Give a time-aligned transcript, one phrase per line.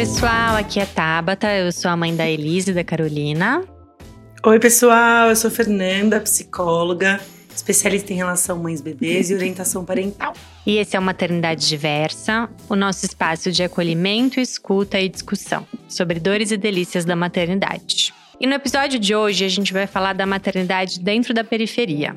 [0.00, 3.62] pessoal, aqui é Tabata, eu sou a mãe da Elise e da Carolina.
[4.42, 7.20] Oi, pessoal, eu sou Fernanda, psicóloga,
[7.54, 10.32] especialista em relação mães-bebês e orientação parental.
[10.66, 16.18] E esse é o Maternidade Diversa, o nosso espaço de acolhimento, escuta e discussão sobre
[16.18, 18.14] dores e delícias da maternidade.
[18.40, 22.16] E no episódio de hoje a gente vai falar da maternidade dentro da periferia.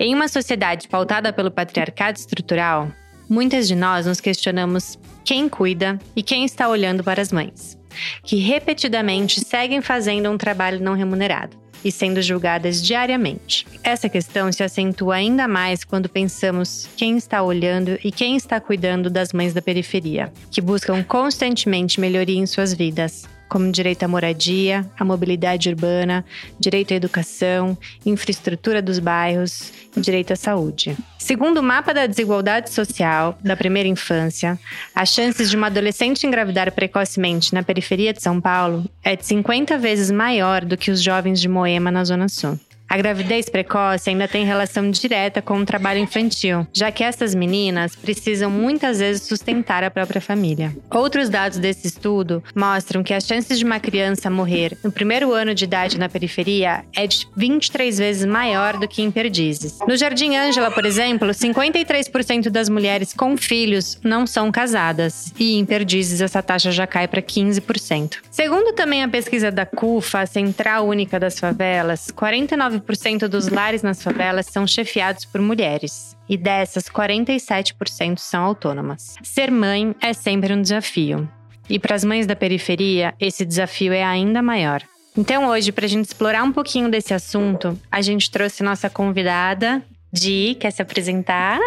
[0.00, 2.90] Em uma sociedade pautada pelo patriarcado estrutural,
[3.28, 7.76] muitas de nós nos questionamos quem cuida e quem está olhando para as mães,
[8.22, 13.66] que repetidamente seguem fazendo um trabalho não remunerado e sendo julgadas diariamente.
[13.82, 19.10] Essa questão se acentua ainda mais quando pensamos quem está olhando e quem está cuidando
[19.10, 24.88] das mães da periferia, que buscam constantemente melhoria em suas vidas, como direito à moradia,
[24.98, 26.24] à mobilidade urbana,
[26.58, 30.96] direito à educação, infraestrutura dos bairros e direito à saúde.
[31.18, 34.58] Segundo o mapa da desigualdade social da primeira infância,
[34.94, 39.78] as chances de uma adolescente engravidar precocemente na periferia de São Paulo é de 50
[39.78, 42.58] vezes maior do que os jovens de Moema na Zona Sul.
[42.88, 47.96] A gravidez precoce ainda tem relação direta com o trabalho infantil, já que essas meninas
[47.96, 50.74] precisam muitas vezes sustentar a própria família.
[50.90, 55.54] Outros dados desse estudo mostram que as chances de uma criança morrer no primeiro ano
[55.54, 59.78] de idade na periferia é de 23 vezes maior do que em Perdizes.
[59.86, 65.64] No Jardim Ângela, por exemplo, 53% das mulheres com filhos não são casadas, e em
[65.64, 68.18] Perdizes essa taxa já cai para 15%.
[68.30, 73.82] Segundo também a pesquisa da CUFA, a Central Única das Favelas, 49 9% dos lares
[73.82, 76.16] nas favelas são chefiados por mulheres.
[76.28, 79.14] E dessas, 47% são autônomas.
[79.22, 81.28] Ser mãe é sempre um desafio.
[81.68, 84.82] E para as mães da periferia, esse desafio é ainda maior.
[85.16, 89.82] Então, hoje, para a gente explorar um pouquinho desse assunto, a gente trouxe nossa convidada,
[90.12, 91.58] Di, quer se apresentar?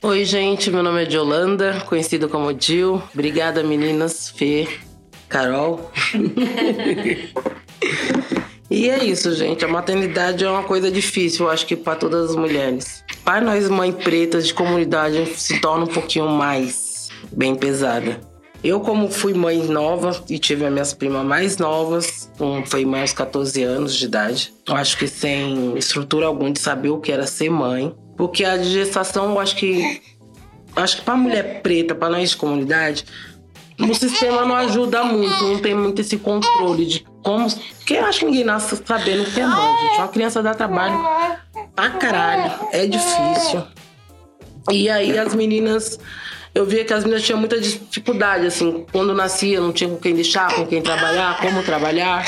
[0.00, 3.02] Oi, gente, meu nome é Yolanda, conhecido como Dil.
[3.12, 4.68] Obrigada, meninas, Fê,
[5.28, 5.90] Carol.
[8.72, 9.62] E é isso, gente.
[9.66, 13.04] A maternidade é uma coisa difícil, eu acho que para todas as mulheres.
[13.22, 18.18] Para nós, mães pretas de comunidade, se torna um pouquinho mais bem pesada.
[18.64, 23.10] Eu, como fui mãe nova e tive as minhas primas mais novas, um, foi mais
[23.10, 27.12] de 14 anos de idade, eu acho que sem estrutura alguma de saber o que
[27.12, 27.94] era ser mãe.
[28.16, 30.00] Porque a gestação, eu acho que.
[30.74, 33.04] Acho que para mulher preta, para nós de comunidade,
[33.78, 37.48] o sistema não ajuda muito, não tem muito esse controle de como.
[37.78, 39.98] Porque eu acho que ninguém nasce sabendo o que é mãe, gente.
[39.98, 40.98] Uma criança dá trabalho
[41.74, 43.62] pra caralho, é difícil.
[44.70, 45.98] E aí as meninas
[46.54, 50.14] eu via que as meninas tinham muita dificuldade, assim, quando nascia, não tinha com quem
[50.14, 52.26] deixar, com quem trabalhar, como trabalhar.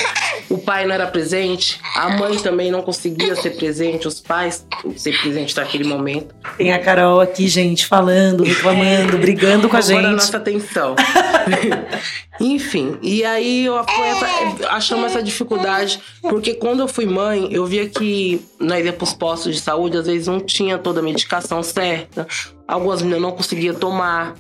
[0.49, 4.67] O pai não era presente, a mãe também não conseguia ser presente, os pais
[4.97, 6.35] ser presente naquele momento.
[6.57, 9.99] Tem a Carol aqui, gente, falando, reclamando, brigando com a gente.
[9.99, 10.97] Agora a nossa atenção.
[12.41, 17.89] Enfim, e aí eu essa, achamos essa dificuldade, porque quando eu fui mãe, eu via
[17.89, 21.63] que nós ia para os postos de saúde, às vezes não tinha toda a medicação
[21.63, 22.27] certa,
[22.67, 24.35] algumas meninas não conseguiam tomar.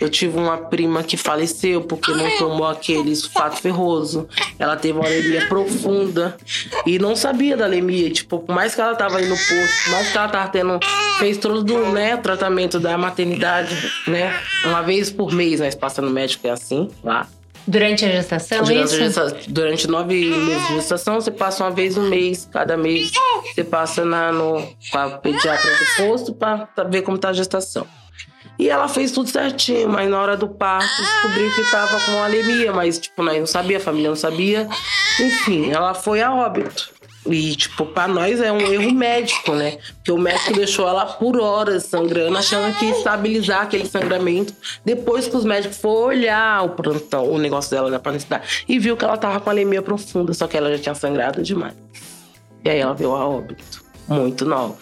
[0.00, 4.28] Eu tive uma prima que faleceu porque não tomou aquele sulfato ferroso.
[4.58, 6.36] Ela teve uma anemia profunda
[6.84, 8.10] e não sabia da anemia.
[8.10, 10.80] Tipo, por mais que ela tava aí no posto, por mais que ela tava tendo.
[11.18, 14.34] Fez todo né, o tratamento da maternidade, né?
[14.64, 17.28] Uma vez por mês nós passamos no médico, é assim, lá.
[17.66, 18.94] Durante a gestação, durante isso?
[18.94, 22.48] A gestação, durante nove meses de gestação, você passa uma vez no mês.
[22.52, 23.10] Cada mês
[23.54, 24.60] você passa na, no,
[24.90, 27.86] com a pediatra do posto para ver como tá a gestação.
[28.58, 32.72] E ela fez tudo certinho, mas na hora do parto descobriu que tava com anemia,
[32.72, 34.68] mas tipo, nós não sabia, a família não sabia.
[35.20, 36.94] Enfim, ela foi a óbito.
[37.26, 39.78] E, tipo, pra nós é um erro médico, né?
[39.94, 44.52] Porque o médico deixou ela por horas sangrando, achando que ia estabilizar aquele sangramento.
[44.84, 48.94] Depois que os médicos foram olhar o plantão, o negócio dela da parencidade, e viu
[48.94, 51.74] que ela tava com anemia profunda, só que ela já tinha sangrado demais.
[52.62, 54.76] E aí ela veio a óbito, muito nova.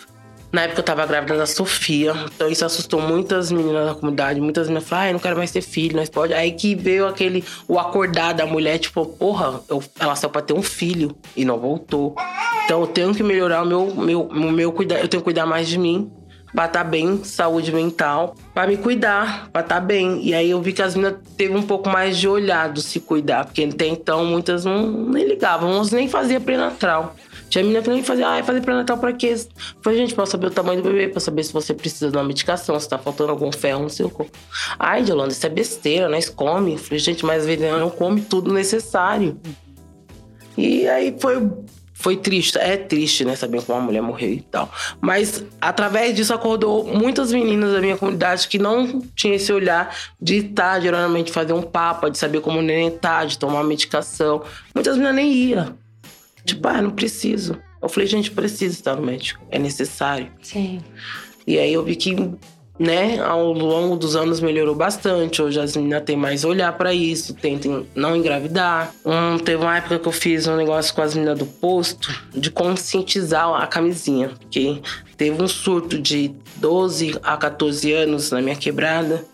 [0.52, 4.38] Na época eu tava grávida da Sofia, então isso assustou muitas meninas da comunidade.
[4.38, 6.34] Muitas meninas falaram, ai, não quero mais ter filho, nós pode.
[6.34, 10.52] Aí que veio aquele, o acordar da mulher, tipo, porra, eu, ela saiu pra ter
[10.52, 12.14] um filho e não voltou.
[12.66, 15.66] Então eu tenho que melhorar o meu, meu, meu cuidado, eu tenho que cuidar mais
[15.66, 16.12] de mim,
[16.52, 20.22] pra estar tá bem, saúde mental, pra me cuidar, pra estar tá bem.
[20.22, 23.46] E aí eu vi que as meninas teve um pouco mais de olhado se cuidar,
[23.46, 27.16] porque até então muitas não nem ligavam, uns nem fazia pré-natal.
[27.52, 29.34] Tinha menina que nem ah, fazer pré-natal pra quê?
[29.82, 32.24] Falei, gente, pra saber o tamanho do bebê, pra saber se você precisa de uma
[32.24, 34.32] medicação, se tá faltando algum ferro no seu corpo.
[34.78, 36.78] Ai, Yolanda, isso é besteira, nós come.
[36.78, 37.44] Falei, gente, mas
[37.78, 39.38] não come tudo necessário.
[40.56, 41.46] E aí foi
[41.92, 42.56] foi triste.
[42.56, 43.36] É triste, né?
[43.36, 44.72] Saber que uma mulher morreu e tal.
[44.98, 50.38] Mas através disso acordou muitas meninas da minha comunidade que não tinham esse olhar de
[50.38, 54.42] estar, geralmente, fazer um papo, de saber como o neném tá, de tomar medicação.
[54.74, 55.81] Muitas meninas nem iam.
[56.44, 57.58] Tipo, ah, não preciso.
[57.80, 59.44] Eu falei, gente, precisa estar no médico.
[59.50, 60.30] É necessário.
[60.40, 60.80] Sim.
[61.46, 62.14] E aí eu vi que
[62.78, 65.42] né, ao longo dos anos melhorou bastante.
[65.42, 68.94] Hoje as meninas têm mais olhar para isso, tentem não engravidar.
[69.04, 72.50] Um, teve uma época que eu fiz um negócio com as meninas do posto de
[72.50, 74.80] conscientizar a camisinha, porque
[75.16, 79.24] teve um surto de 12 a 14 anos na minha quebrada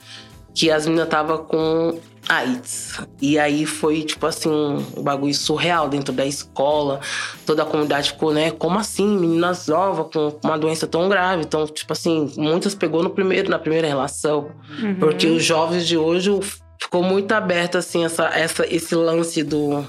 [0.54, 3.00] que as meninas tava com AIDS.
[3.20, 7.00] E aí foi, tipo assim, um bagulho surreal dentro da escola.
[7.46, 8.50] Toda a comunidade ficou, né?
[8.50, 9.18] Como assim?
[9.18, 11.42] Meninas novas com uma doença tão grave.
[11.42, 14.50] Então, tipo assim, muitas pegou no primeiro, na primeira relação.
[14.80, 14.96] Uhum.
[14.96, 16.30] Porque os jovens de hoje
[16.78, 19.84] ficou muito aberto, assim, essa, essa, esse lance do,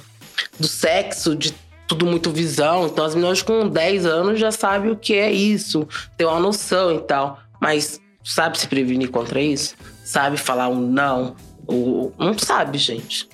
[0.60, 1.54] do sexo, de
[1.88, 2.86] tudo muito visão.
[2.88, 6.96] Então, as meninas com 10 anos já sabem o que é isso, tem uma noção
[6.96, 7.40] e tal.
[7.60, 9.76] Mas sabe se prevenir contra isso?
[10.06, 11.36] Sabe falar um não?
[12.18, 13.28] Não sabe, gente.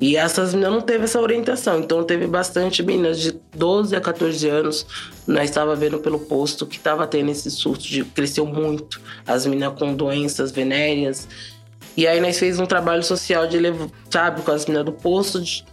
[0.00, 1.78] E essas meninas não teve essa orientação.
[1.78, 4.86] Então teve bastante meninas de 12 a 14 anos.
[5.26, 9.00] Nós estava vendo pelo posto que estava tendo esse surto de cresceu muito.
[9.26, 11.28] As meninas com doenças venéreas.
[11.96, 15.40] E aí nós fez um trabalho social de levar, sabe, com as meninas do posto.
[15.40, 15.64] De,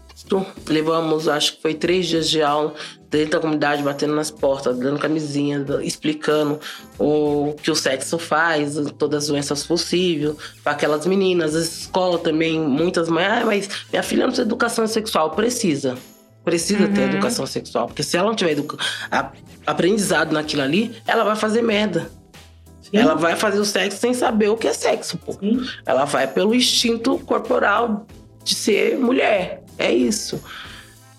[0.68, 2.74] levamos, acho que foi três dias de aula
[3.10, 6.60] dentro da comunidade, batendo nas portas, dando camisinha, explicando
[6.98, 11.56] o que o sexo faz, todas as doenças possíveis, para aquelas meninas.
[11.56, 15.32] A escola também, muitas mães, ah, mas minha filha não precisa de educação sexual.
[15.32, 15.96] Precisa.
[16.44, 16.94] Precisa uhum.
[16.94, 17.88] ter educação sexual.
[17.88, 18.58] Porque se ela não tiver
[19.66, 22.10] aprendizado naquilo ali, ela vai fazer merda.
[22.82, 22.98] Sim.
[22.98, 25.34] Ela vai fazer o sexo sem saber o que é sexo, pô.
[25.34, 25.64] Sim.
[25.86, 28.06] Ela vai pelo instinto corporal
[28.44, 29.63] de ser mulher.
[29.78, 30.42] É isso.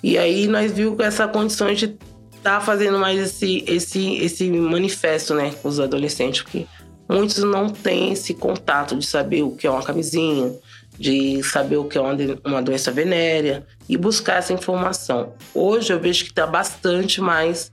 [0.02, 1.98] E aí nós vimos essa condição de estar
[2.42, 6.66] tá fazendo mais esse, esse, esse manifesto, né, com os adolescentes, porque
[7.08, 10.52] muitos não têm esse contato de saber o que é uma camisinha,
[10.98, 15.32] de saber o que é uma, doença venérea e buscar essa informação.
[15.54, 17.72] Hoje eu vejo que está bastante mais,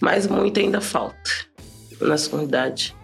[0.00, 1.30] mas muito ainda falta
[2.00, 2.94] nas comunidades.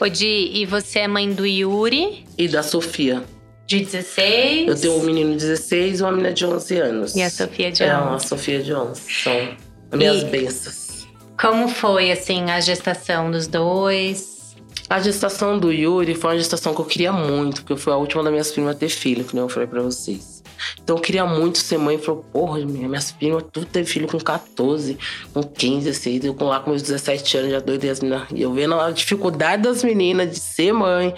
[0.00, 2.24] Odi, e você é mãe do Yuri?
[2.36, 3.24] E da Sofia.
[3.68, 4.66] De 16?
[4.66, 7.14] Eu tenho um menino de 16 e uma menina de 11 anos.
[7.14, 7.90] E a Sofia de 11?
[7.90, 9.02] É, a Sofia de 11.
[9.22, 9.56] São
[9.92, 11.06] minhas e bênçãos.
[11.38, 14.56] Como foi, assim, a gestação dos dois?
[14.88, 17.96] A gestação do Yuri foi uma gestação que eu queria muito, porque eu fui a
[17.96, 20.42] última das minhas primas a ter filho, que nem eu falei pra vocês.
[20.82, 21.98] Então eu queria muito ser mãe.
[21.98, 24.98] Falou, porra, minhas primas, tudo teve filho com 14,
[25.34, 26.24] com 15, 16.
[26.24, 28.28] Eu com lá com meus 17 anos já doidei as meninas.
[28.34, 31.14] E eu vendo a dificuldade das meninas de ser mãe.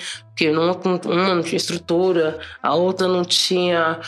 [0.48, 4.00] Uma, uma não tinha estrutura, a outra não tinha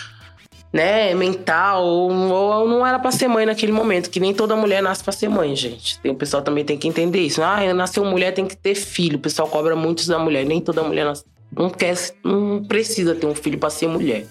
[0.72, 4.82] né, mental, ou, ou, não era para ser mãe naquele momento, que nem toda mulher
[4.82, 5.98] nasce para ser mãe, gente.
[6.00, 7.42] Tem, o pessoal também tem que entender isso.
[7.42, 9.16] Ah, nasceu mulher, tem que ter filho.
[9.16, 10.46] O pessoal cobra muito da mulher.
[10.46, 11.24] Nem toda mulher nasce,
[11.54, 11.94] não quer,
[12.24, 14.26] não precisa ter um filho para ser mulher.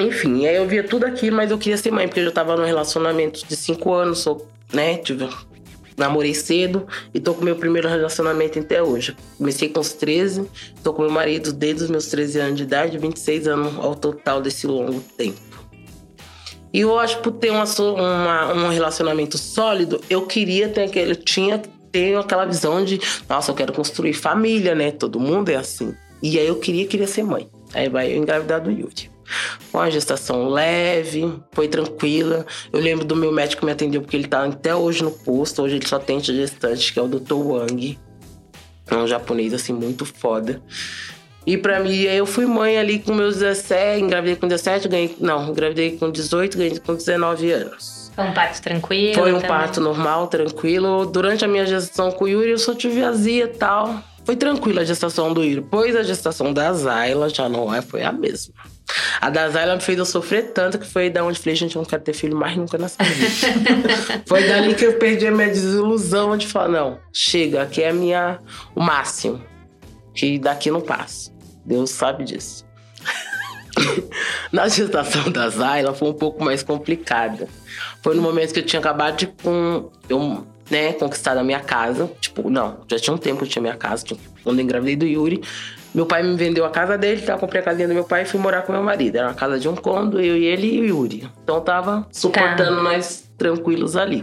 [0.00, 2.56] Enfim, aí eu via tudo aquilo, mas eu queria ser mãe, porque eu já tava
[2.56, 4.98] num relacionamento de cinco anos, sou, né?
[4.98, 5.28] Tive,
[5.96, 9.16] namorei cedo e tô com meu primeiro relacionamento até hoje.
[9.38, 10.48] Comecei com os 13,
[10.82, 14.40] tô com meu marido desde os meus 13 anos de idade, 26 anos ao total
[14.40, 15.46] desse longo tempo.
[16.72, 21.12] E eu acho que por ter uma, uma, um relacionamento sólido, eu queria ter aquele.
[21.12, 24.90] Eu tinha ter aquela visão de, nossa, eu quero construir família, né?
[24.90, 25.94] Todo mundo é assim.
[26.22, 27.48] E aí eu queria, queria ser mãe.
[27.72, 29.15] Aí vai eu engravidar do Yuri.
[29.70, 32.46] Foi uma gestação leve, foi tranquila.
[32.72, 35.62] Eu lembro do meu médico que me atendeu, porque ele tá até hoje no posto.
[35.62, 37.34] Hoje ele só atende gestante, que é o Dr.
[37.34, 37.98] Wang.
[38.88, 40.62] É um japonês, assim, muito foda.
[41.46, 45.16] E pra mim, eu fui mãe ali com meus 17, engravidei com 17, ganhei.
[45.20, 48.10] Não, engravidei com 18, ganhei com 19 anos.
[48.16, 49.14] Foi um parto tranquilo?
[49.14, 49.48] Foi um também.
[49.48, 51.06] parto normal, tranquilo.
[51.06, 54.02] Durante a minha gestação com o Yuri, eu só tive azia e tal.
[54.24, 55.64] Foi tranquila a gestação do Yuri.
[55.70, 58.54] Pois a gestação da Zayla já não é, foi a mesma.
[59.20, 61.88] A da me fez eu sofrer tanto que foi da onde falei, gente, eu não
[61.88, 63.26] quero ter filho mais nunca nessa vida.
[64.26, 67.92] foi dali que eu perdi a minha desilusão de falar, não, chega, aqui é a
[67.92, 68.38] minha,
[68.74, 69.42] o máximo.
[70.14, 71.30] Que daqui não passa.
[71.64, 72.64] Deus sabe disso.
[74.52, 77.48] Na gestação da Zayla foi um pouco mais complicada.
[78.02, 82.10] Foi no momento que eu tinha acabado de com, eu, né, conquistar a minha casa.
[82.20, 84.04] Tipo, não, já tinha um tempo que eu tinha minha casa.
[84.42, 85.42] Quando eu engravidei do Yuri,
[85.96, 88.22] meu pai me vendeu a casa dele, então eu comprei a casinha do meu pai
[88.22, 89.16] e fui morar com meu marido.
[89.16, 91.26] Era uma casa de um cômodo, eu e ele e o Yuri.
[91.42, 92.82] Então tava suportando tá.
[92.82, 94.22] nós tranquilos ali.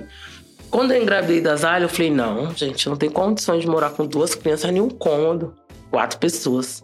[0.69, 4.05] Quando eu engravidei da Zalha, eu falei: não, gente, não tem condições de morar com
[4.05, 5.55] duas crianças em um cômodo,
[5.89, 6.83] quatro pessoas.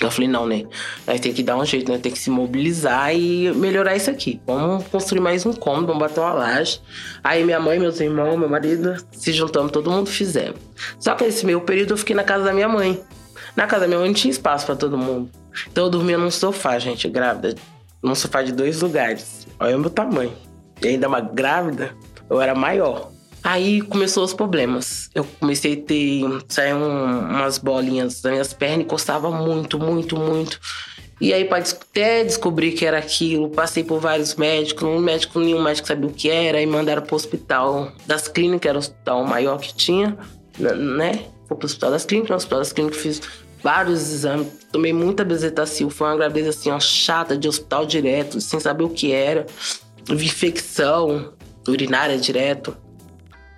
[0.00, 0.64] Eu falei, não, né?
[1.06, 1.98] Nós tem que dar um jeito, né?
[1.98, 4.40] Tem que se mobilizar e melhorar isso aqui.
[4.46, 6.80] Vamos construir mais um cômodo, vamos bater uma laje.
[7.22, 10.60] Aí minha mãe, meus irmãos, meu marido, se juntamos, todo mundo fizemos.
[10.98, 13.00] Só que nesse meio período eu fiquei na casa da minha mãe.
[13.56, 15.30] Na casa da minha mãe não tinha espaço para todo mundo.
[15.70, 17.54] Então eu dormia num sofá, gente, grávida.
[18.02, 19.46] Num sofá de dois lugares.
[19.60, 20.32] Olha o meu tamanho.
[20.80, 21.94] E ainda uma grávida,
[22.28, 23.10] eu era maior.
[23.44, 25.10] Aí começou os problemas.
[25.14, 26.22] Eu comecei a ter.
[26.48, 30.60] Saiu umas bolinhas das minhas pernas e coçava muito, muito, muito.
[31.20, 35.86] E aí, até descobrir que era aquilo, passei por vários médicos, um médico, nenhum médico
[35.86, 39.72] sabia o que era, e mandaram pro hospital das clínicas, era o hospital maior que
[39.72, 40.18] tinha,
[40.58, 41.26] né?
[41.52, 43.20] Fui pro hospital das clínicas, no hospital das clínicas fiz
[43.62, 48.58] vários exames, tomei muita bezetacil, foi uma gravidez assim, ó, chata, de hospital direto, sem
[48.58, 49.46] saber o que era,
[50.08, 51.34] infecção
[51.68, 52.76] urinária direto.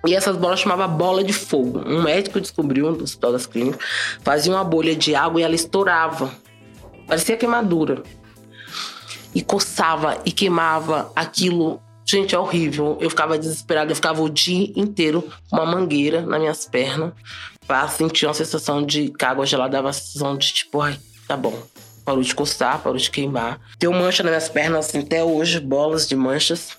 [0.05, 1.79] E essas bolas chamava bola de fogo.
[1.87, 3.79] Um médico descobriu no hospital das clínicas,
[4.21, 6.31] fazia uma bolha de água e ela estourava.
[7.07, 8.03] Parecia queimadura.
[9.33, 11.81] E coçava e queimava aquilo.
[12.05, 12.97] Gente, é horrível.
[13.01, 17.13] Eu ficava desesperada, eu ficava o dia inteiro com uma mangueira nas minhas pernas
[17.67, 20.97] pra sentir uma sensação de que a água gelada dava a sensação de tipo, ai,
[21.27, 21.57] tá bom.
[22.03, 23.59] Parou de coçar, parou de queimar.
[23.79, 26.77] Deu mancha nas minhas pernas, assim, até hoje, bolas de manchas.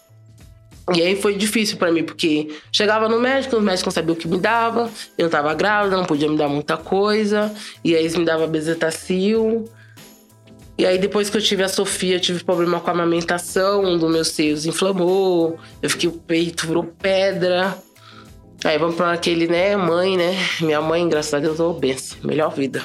[0.95, 4.17] E aí foi difícil para mim, porque chegava no médico, os médicos não sabiam o
[4.17, 4.89] que me dava,
[5.19, 7.53] eu tava grávida, não podia me dar muita coisa,
[7.83, 9.69] e aí eles me davam bezetacil.
[10.79, 13.99] E aí depois que eu tive a Sofia, eu tive problema com a amamentação, um
[13.99, 17.77] dos meus seios inflamou, eu fiquei o peito virou pedra.
[18.65, 20.35] Aí vamos para aquele, né, mãe, né?
[20.61, 22.83] Minha mãe, graças a Deus, é benção, melhor vida.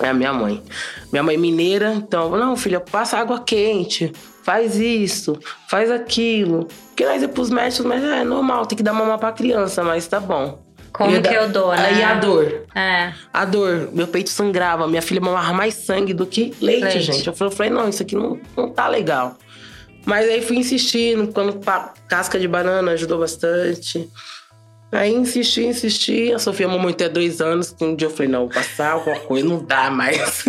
[0.00, 0.62] É a minha mãe.
[1.10, 4.12] Minha mãe mineira, então, não, filha, passa água quente,
[4.42, 5.38] faz isso,
[5.68, 6.68] faz aquilo.
[6.88, 10.06] Porque nós é pros médicos, mas é normal, tem que dar mamar pra criança, mas
[10.06, 10.64] tá bom.
[10.92, 11.86] Como eu que eu dou, né?
[11.88, 12.62] Aí a dor.
[12.74, 13.12] É.
[13.30, 17.00] A dor, meu peito sangrava, minha filha mamava mais sangue do que leite, leite.
[17.00, 17.26] gente.
[17.26, 19.36] Eu falei, não, isso aqui não, não tá legal.
[20.06, 21.60] Mas aí fui insistindo, quando
[22.08, 24.08] casca de banana ajudou bastante.
[24.96, 26.32] Aí insisti, insisti.
[26.32, 27.74] A Sofia mamou até dois anos.
[27.80, 30.44] Um dia eu falei, não, vou passar alguma coisa, não dá mais.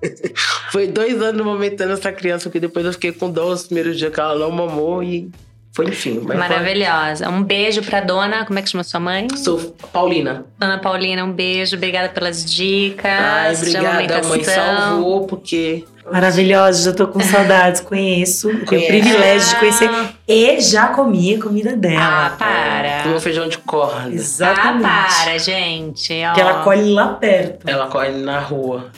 [0.70, 4.12] Foi dois anos amamentando essa criança, porque depois eu fiquei com dor os primeiros dias
[4.12, 5.30] que ela não mamou e
[5.72, 6.20] foi enfim.
[6.20, 7.28] Maravilhosa.
[7.28, 9.28] Um beijo pra dona, como é que chama sua mãe?
[9.36, 9.58] Sou
[9.92, 10.44] Paulina.
[10.58, 11.76] Dona Paulina, um beijo.
[11.76, 13.04] Obrigada pelas dicas.
[13.04, 18.48] Ai, obrigada, mãe salvou, porque Maravilhosa, já tô com saudades, conheço.
[18.66, 19.90] Tenho o privilégio de conhecer
[20.26, 22.26] e já comi a comida dela.
[22.26, 23.02] Ah, para.
[23.02, 24.10] Comeu feijão de corda.
[24.10, 24.86] Exatamente.
[24.86, 26.12] Ah, para, gente.
[26.24, 26.32] Ó.
[26.34, 27.68] Que ela colhe lá perto.
[27.68, 28.90] Ela colhe na rua.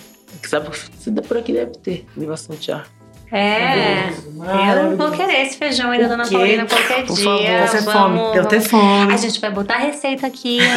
[0.47, 2.87] Sabe, se por aqui deve ter, em bastante ar.
[3.33, 7.67] É, eu vou querer esse feijão aí da Dona Paulina qualquer Por dia.
[7.69, 8.21] Favor, Vamos...
[8.21, 9.13] fome, deu até fome.
[9.13, 10.59] A gente vai botar a receita aqui.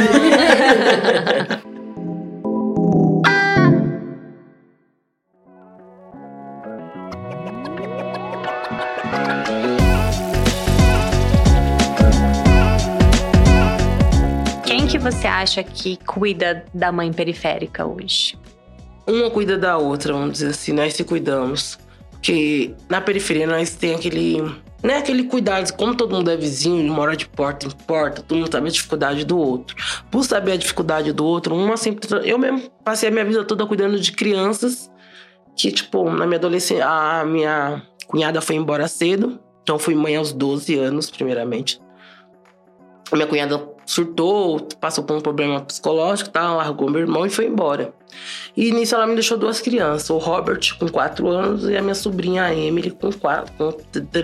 [15.03, 18.37] você acha que cuida da mãe periférica hoje?
[19.05, 21.77] Uma cuida da outra, vamos dizer assim, nós se cuidamos.
[22.11, 24.41] Porque na periferia nós tem aquele.
[24.81, 28.51] Né, aquele cuidado, como todo mundo é vizinho, mora de porta em porta, todo mundo
[28.51, 29.75] sabe a dificuldade do outro.
[30.09, 32.07] Por saber a dificuldade do outro, uma sempre.
[32.23, 34.89] Eu mesmo passei a minha vida toda cuidando de crianças
[35.55, 40.31] que, tipo, na minha adolescência, a minha cunhada foi embora cedo, então fui mãe aos
[40.31, 41.81] 12 anos, primeiramente.
[43.11, 46.53] A minha cunhada surtou, passou por um problema psicológico, tá?
[46.53, 47.93] largou meu irmão e foi embora.
[48.55, 51.95] E nisso ela me deixou duas crianças, o Robert com quatro anos e a minha
[51.95, 53.73] sobrinha a Emily com, quatro, com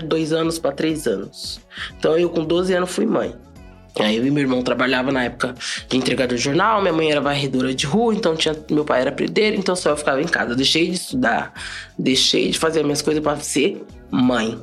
[0.06, 1.60] dois anos para três anos.
[1.98, 3.34] Então eu com 12 anos fui mãe.
[3.98, 5.54] Aí eu e meu irmão trabalhava na época
[5.88, 9.10] de entregador de jornal, minha mãe era varredora de rua, então tinha, meu pai era
[9.10, 10.54] predeiro, então só eu ficava em casa.
[10.54, 11.52] deixei de estudar,
[11.98, 14.58] deixei de fazer as minhas coisas para ser mãe.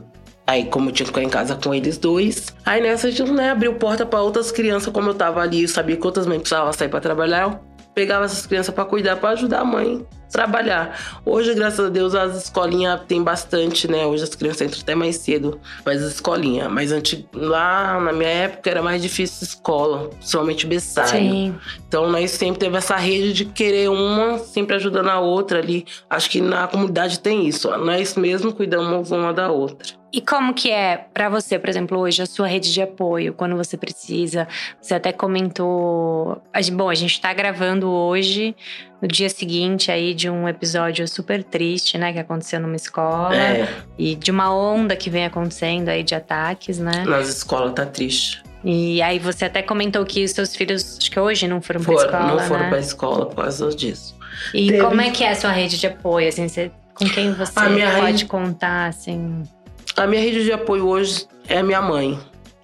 [0.47, 3.29] Aí, como eu tinha que ficar em casa com eles dois, aí nessa a gente
[3.31, 6.71] né, abriu porta para outras crianças, como eu tava ali, sabia que outras mães precisavam
[6.71, 7.59] sair para trabalhar, eu
[7.93, 11.21] pegava essas crianças para cuidar, para ajudar a mãe trabalhar.
[11.25, 14.05] Hoje, graças a Deus, as escolinhas tem bastante, né?
[14.05, 16.71] Hoje as crianças entram até mais cedo, mas as escolinhas.
[16.71, 21.09] Mas antes, lá na minha época era mais difícil escola, somente berçário.
[21.11, 21.55] Sim.
[21.87, 25.85] Então nós sempre teve essa rede de querer uma sempre ajudando a outra ali.
[26.09, 27.69] Acho que na comunidade tem isso.
[27.77, 29.97] Nós mesmo cuidamos uma da outra.
[30.11, 33.57] E como que é para você, por exemplo, hoje a sua rede de apoio quando
[33.57, 34.47] você precisa?
[34.81, 36.41] Você até comentou,
[36.73, 38.55] bom, a gente está gravando hoje
[39.01, 43.67] no dia seguinte aí de um episódio super triste, né, que aconteceu numa escola é.
[43.97, 47.03] e de uma onda que vem acontecendo aí de ataques, né?
[47.05, 48.41] Nas escolas tá triste.
[48.63, 51.97] E aí você até comentou que os seus filhos, acho que hoje não foram, foram
[51.99, 52.69] pra escola, Não foram né?
[52.69, 54.15] pra escola por causa disso.
[54.53, 56.27] E Teve- como é que é a sua rede de apoio?
[56.27, 59.43] Assim, você- com quem você A minha pode rede- contar, assim?
[59.95, 62.19] A minha rede de apoio hoje é a minha mãe.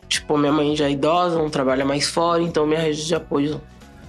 [0.09, 3.61] Tipo, minha mãe já é idosa, não trabalha mais fora, então minha rede de apoio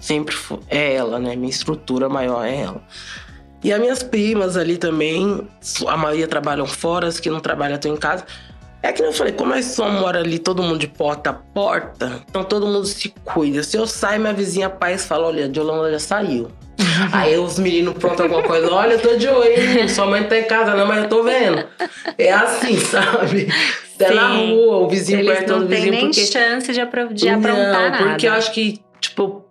[0.04, 0.37] sempre
[0.68, 1.34] é ela, né?
[1.34, 2.82] Minha estrutura maior é ela.
[3.62, 5.49] E as minhas primas ali também,
[5.88, 8.25] a maioria trabalham fora, as que não trabalham estão em casa.
[8.82, 12.23] É que eu falei, como nós só mora ali todo mundo de porta a porta,
[12.28, 13.62] então todo mundo se cuida.
[13.62, 16.50] Se eu sair, minha vizinha paz fala: olha, a Yolanda já saiu.
[17.12, 19.49] Aí os meninos prontam alguma coisa, olha, eu tô de olho,
[19.80, 19.88] hein?
[19.88, 21.64] sua mãe tá em casa, não, mas eu tô vendo.
[22.18, 23.49] É assim, sabe?
[23.94, 26.80] Até na rua, o vizinho Eles perto do não têm vizinho, nem porque chance de,
[26.80, 28.04] apro- de aprontar não, nada.
[28.11, 29.43] porque eu acho que, tipo,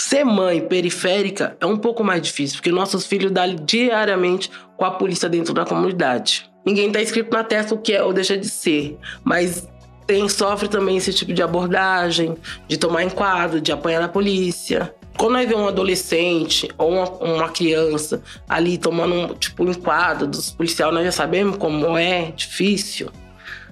[0.00, 4.90] ser mãe periférica é um pouco mais difícil, porque nossos filhos dão diariamente com a
[4.92, 6.50] polícia dentro da comunidade.
[6.64, 9.68] Ninguém tá escrito na testa o que é ou deixa de ser, mas
[10.06, 12.34] tem, sofre também esse tipo de abordagem,
[12.66, 14.94] de tomar enquadro, de apanhar na polícia.
[15.18, 20.50] Quando nós vemos um adolescente ou uma, uma criança ali tomando um, tipo, enquadro dos
[20.50, 23.10] policiais, nós já sabemos como é difícil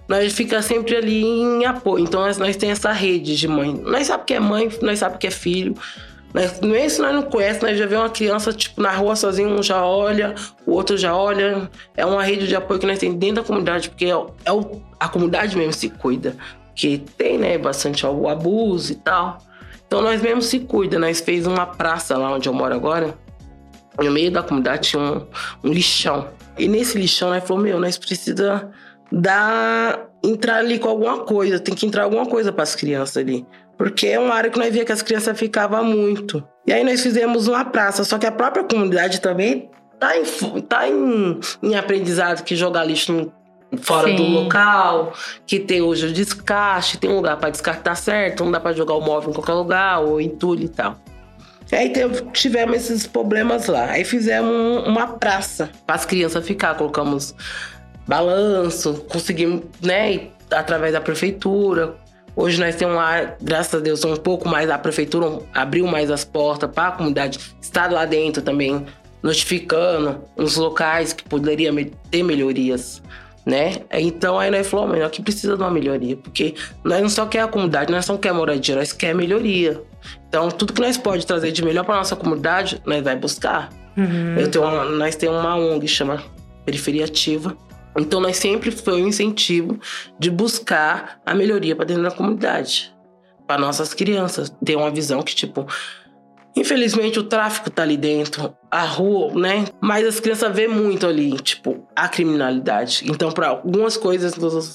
[0.09, 2.03] nós fica sempre ali em apoio.
[2.03, 3.75] Então nós, nós temos essa rede de mãe.
[3.85, 5.77] Nós sabemos que é mãe, nós sabemos que é filho.
[6.33, 9.49] Nós, mesmo se nós não conhecemos, nós já vemos uma criança tipo, na rua sozinho,
[9.49, 10.35] um já olha,
[10.67, 11.71] o outro já olha.
[11.97, 14.83] É uma rede de apoio que nós temos dentro da comunidade, porque é, é o,
[15.01, 16.37] a comunidade mesmo se cuida.
[16.69, 19.39] Porque tem, né, bastante o abuso e tal.
[19.87, 20.99] Então nós mesmo se cuida.
[20.99, 23.19] Nós fez uma praça lá onde eu moro agora.
[23.99, 25.27] No meio da comunidade tinha um,
[25.65, 26.29] um lixão.
[26.59, 28.67] E nesse lixão nós falou, meu, nós precisamos
[29.11, 33.47] dar entrar ali com alguma coisa, tem que entrar alguma coisa para as crianças ali.
[33.79, 36.43] Porque é uma área que nós via que as crianças ficavam muito.
[36.67, 39.71] E aí nós fizemos uma praça, só que a própria comunidade também
[40.01, 40.25] tá em,
[40.63, 43.33] tá em, em aprendizado que jogar lixo
[43.81, 44.35] fora do Sim.
[44.35, 45.13] local,
[45.47, 48.95] que tem hoje o descarte, tem um lugar para descartar certo, não dá para jogar
[48.95, 50.97] o móvel em qualquer lugar, ou entulho e tal.
[51.71, 53.91] E aí teve- tivemos esses problemas lá.
[53.91, 56.75] Aí fizemos um- uma praça para as crianças ficar.
[56.77, 57.35] Colocamos
[58.07, 61.95] balanço, conseguimos, né, através da prefeitura.
[62.41, 66.25] Hoje nós temos lá, graças a Deus, um pouco mais a prefeitura abriu mais as
[66.25, 68.87] portas para a comunidade estar lá dentro também,
[69.21, 71.73] notificando os locais que poderia
[72.13, 73.03] ter melhorias,
[73.45, 73.79] né?
[73.91, 77.41] Então aí nós falamos, melhor que precisa de uma melhoria, porque nós não só quer
[77.41, 79.83] a comunidade, nós não quer moradia, nós quer melhoria.
[80.29, 83.69] Então tudo que nós pode trazer de melhor para nossa comunidade, nós vai buscar.
[83.97, 84.37] Uhum.
[84.39, 86.23] Eu tenho uma- nós temos uma ONG que chama
[86.65, 87.57] Periferia Ativa.
[87.99, 89.79] Então, nós sempre foi um incentivo
[90.19, 92.95] de buscar a melhoria para dentro da comunidade,
[93.47, 95.67] para nossas crianças ter uma visão que tipo,
[96.55, 99.65] infelizmente o tráfico tá ali dentro, a rua, né?
[99.81, 103.05] Mas as crianças vê muito ali, tipo, a criminalidade.
[103.07, 104.35] Então, para algumas coisas,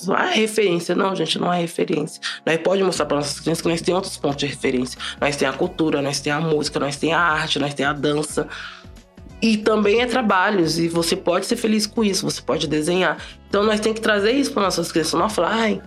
[0.10, 0.96] ah, referência.
[0.96, 2.20] Não, gente, não é referência.
[2.46, 5.00] Nós pode mostrar para nossas crianças que nós temos outros pontos de referência.
[5.22, 8.00] Nós temos a cultura, nós temos a música, nós temos a arte, nós temos a
[8.00, 8.48] dança.
[9.44, 13.18] E também é trabalhos, e você pode ser feliz com isso, você pode desenhar.
[13.50, 15.20] Então nós temos que trazer isso para nossas crianças.
[15.20, 15.82] Não falar, ai,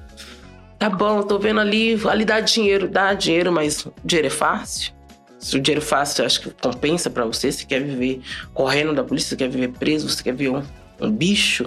[0.78, 4.92] tá bom, tô vendo ali, ali dá dinheiro, dá dinheiro, mas dinheiro é fácil.
[5.38, 7.50] Se o dinheiro é fácil, acho que compensa para você.
[7.50, 8.20] Se quer viver
[8.52, 10.62] correndo da polícia, você quer viver preso, você quer ver um,
[11.00, 11.64] um bicho.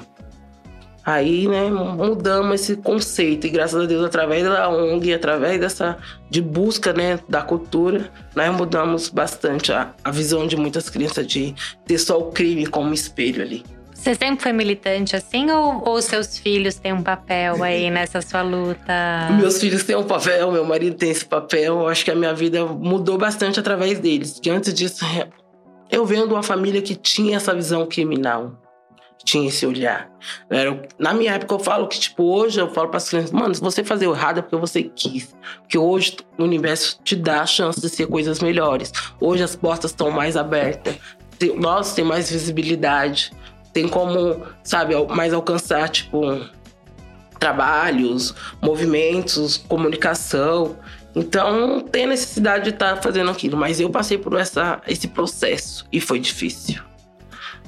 [1.10, 3.48] Aí, né, mudamos esse conceito.
[3.48, 5.98] E graças a Deus, através da ONG, através dessa
[6.30, 11.56] de busca, né, da cultura, nós mudamos bastante a, a visão de muitas crianças de
[11.88, 13.64] ter só o crime como espelho ali.
[13.92, 18.44] Você sempre foi militante assim ou, ou seus filhos têm um papel aí nessa sua
[18.44, 19.30] luta?
[19.36, 21.80] Meus filhos têm um papel, meu marido tem esse papel.
[21.80, 24.40] Eu acho que a minha vida mudou bastante através deles.
[24.40, 25.04] Que antes disso,
[25.90, 28.69] eu venho de uma família que tinha essa visão criminal.
[29.30, 30.10] Tinha esse olhar.
[30.50, 33.54] Era- Na minha época, eu falo que, tipo, hoje eu falo para as crianças, mano,
[33.54, 35.36] se você fazer errado é porque você quis.
[35.62, 38.92] Porque hoje o universo te dá a chance de ser coisas melhores.
[39.22, 40.96] Hoje as portas estão mais abertas.
[41.58, 43.32] Nós tem mais visibilidade.
[43.72, 46.20] Tem como, sabe, mais alcançar, tipo,
[47.40, 50.76] trabalhos, movimentos, comunicação.
[51.16, 53.56] Então, tem necessidade de estar fazendo aquilo.
[53.56, 56.82] Mas eu passei por essa, esse processo e foi difícil.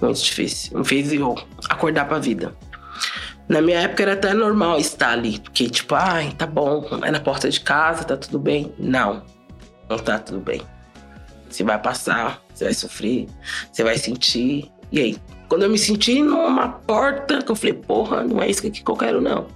[0.02, 0.78] Muito difícil.
[0.78, 1.38] Me fez eu
[1.70, 2.56] acordar pra vida.
[3.48, 7.20] Na minha época era até normal estar ali, porque, tipo, ai, tá bom, é na
[7.20, 8.74] porta de casa, tá tudo bem.
[8.80, 9.24] Não,
[9.90, 10.62] não tá tudo bem.
[11.50, 13.28] Você vai passar, você vai sofrer,
[13.72, 14.72] você vai sentir.
[14.92, 15.18] E aí,
[15.50, 18.96] quando eu me senti numa porta, que eu falei, porra, não é isso que eu
[18.96, 19.48] quero, não.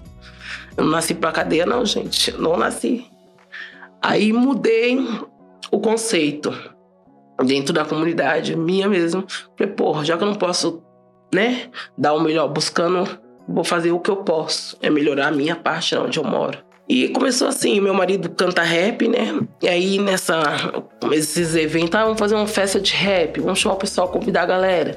[0.76, 2.32] Eu não nasci pra cadeia, não, gente.
[2.32, 3.10] Eu não nasci.
[4.02, 4.98] Aí mudei
[5.72, 6.54] o conceito
[7.44, 9.26] dentro da comunidade, minha mesmo.
[9.58, 10.82] Falei, porra, já que eu não posso,
[11.34, 13.08] né, dar o melhor buscando,
[13.48, 14.78] vou fazer o que eu posso.
[14.82, 16.58] É melhorar a minha parte onde eu moro.
[16.88, 19.40] E começou assim, meu marido canta rap, né?
[19.62, 20.72] E aí nessa
[21.12, 24.46] esses eventos, ah, vamos fazer uma festa de rap, vamos chamar o pessoal, convidar a
[24.46, 24.96] galera.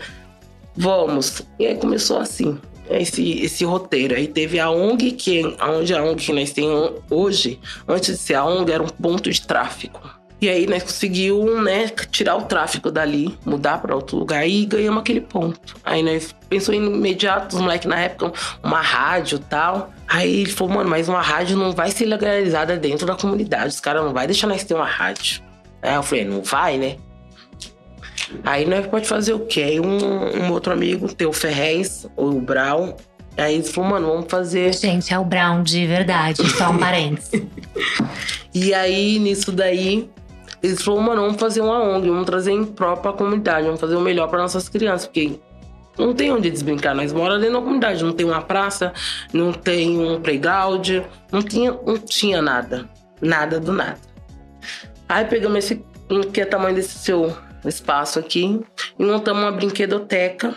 [0.76, 1.42] Vamos.
[1.58, 2.58] E aí começou assim,
[2.90, 4.14] esse, esse roteiro.
[4.14, 8.34] Aí teve a ONG, que onde a ONG que nós temos hoje, antes de ser
[8.34, 10.17] a ONG, era um ponto de tráfico.
[10.40, 15.00] E aí nós conseguimos né, tirar o tráfico dali, mudar para outro lugar e ganhamos
[15.00, 15.74] aquele ponto.
[15.84, 19.92] Aí nós pensou em imediato, os moleques na época, uma rádio e tal.
[20.06, 23.68] Aí ele falou, mano, mas uma rádio não vai ser legalizada dentro da comunidade.
[23.68, 25.42] Os caras não vai deixar nós ter uma rádio.
[25.82, 26.96] Aí eu falei, não vai, né?
[28.44, 29.62] Aí nós pode fazer o quê?
[29.62, 32.94] Aí um, um outro amigo, teu Ferrez, ou o Brown,
[33.38, 34.74] Aí eles falaram, mano, vamos fazer.
[34.74, 37.40] Gente, é o Brown de verdade, só um parênteses.
[38.52, 40.10] e aí, nisso daí,
[40.62, 44.00] eles falaram, mano, vamos fazer uma ONG, vamos trazer em própria comunidade, vamos fazer o
[44.00, 45.38] melhor para nossas crianças, porque
[45.96, 46.94] não tem onde desbrincar.
[46.94, 48.92] Nós moramos dentro da comunidade, não tem uma praça,
[49.32, 50.88] não tem um playground,
[51.30, 52.88] não tinha, não tinha nada.
[53.20, 53.98] Nada do nada.
[55.08, 55.84] Aí pegamos esse,
[56.32, 58.60] que é o tamanho desse seu espaço aqui,
[58.98, 60.54] e montamos uma brinquedoteca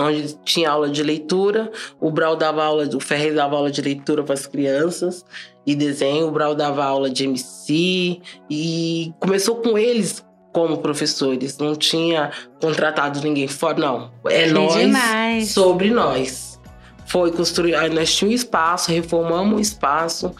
[0.00, 4.22] onde tinha aula de leitura, o Brau dava aula, o Ferreira dava aula de leitura
[4.22, 5.24] para as crianças
[5.68, 11.76] e desenho, o Brau dava aula de MC e começou com eles como professores, não
[11.76, 14.10] tinha contratado ninguém fora, não.
[14.30, 15.50] É nós demais.
[15.50, 16.58] sobre nós.
[17.04, 20.34] Foi construir, nós tínhamos um espaço, reformamos o espaço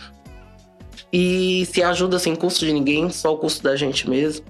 [1.13, 4.47] e se ajuda sem custo de ninguém, só o custo da gente mesmo.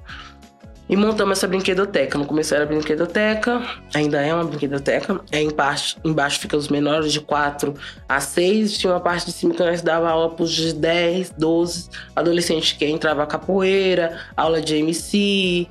[0.88, 2.16] E montamos essa brinquedoteca.
[2.16, 3.62] No começo era brinquedoteca,
[3.94, 5.20] ainda é uma brinquedoteca.
[5.30, 7.74] É embaixo, embaixo fica os menores de 4
[8.08, 8.78] a 6.
[8.78, 12.72] Tinha uma parte de cima que nós dava aula para os de 10, 12 adolescentes
[12.72, 15.68] que entrava capoeira, aula de MC.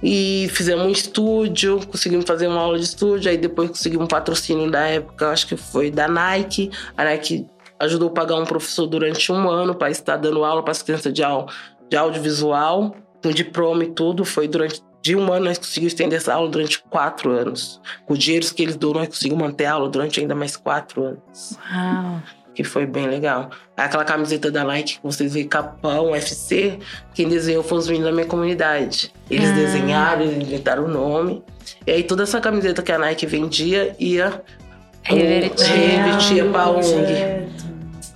[0.00, 3.28] E fizemos um estúdio, conseguimos fazer uma aula de estúdio.
[3.28, 6.70] Aí depois conseguimos um patrocínio da época, acho que foi da Nike.
[6.96, 7.44] A Nike
[7.80, 11.12] ajudou a pagar um professor durante um ano para estar dando aula para as crianças
[11.12, 11.22] de,
[11.90, 12.94] de audiovisual
[13.28, 16.80] no diploma e tudo, foi durante de um ano nós conseguimos estender essa aula durante
[16.90, 17.80] quatro anos.
[18.04, 21.04] Com os dinheiros que eles dão, nós conseguimos manter a aula durante ainda mais quatro
[21.04, 21.58] anos.
[21.72, 22.20] Uau!
[22.54, 23.50] Que foi bem legal.
[23.76, 26.80] Aquela camiseta da Nike que vocês veem, Capão, UFC,
[27.14, 29.12] quem desenhou foi os meninos da minha comunidade.
[29.30, 29.54] Eles ah.
[29.54, 31.44] desenharam, eles inventaram o nome.
[31.86, 34.42] E aí toda essa camiseta que a Nike vendia ia
[35.04, 37.48] revertia para a ONG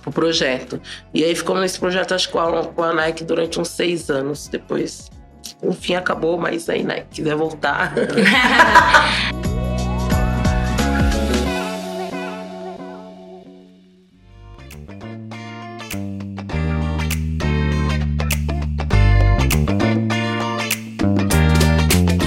[0.05, 0.81] o projeto.
[1.13, 4.09] E aí ficou nesse projeto, acho que com a, com a Nike durante uns seis
[4.09, 4.47] anos.
[4.47, 5.09] Depois,
[5.61, 7.93] enfim, acabou, mas aí Nike quiser voltar.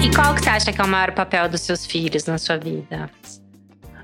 [0.02, 2.56] e qual que você acha que é o maior papel dos seus filhos na sua
[2.56, 3.10] vida?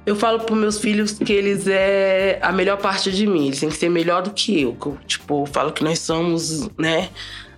[0.04, 3.68] Eu falo para meus filhos que eles é a melhor parte de mim, eles têm
[3.68, 4.76] que ser melhor do que eu.
[5.06, 7.08] Tipo, eu falo que nós somos, né,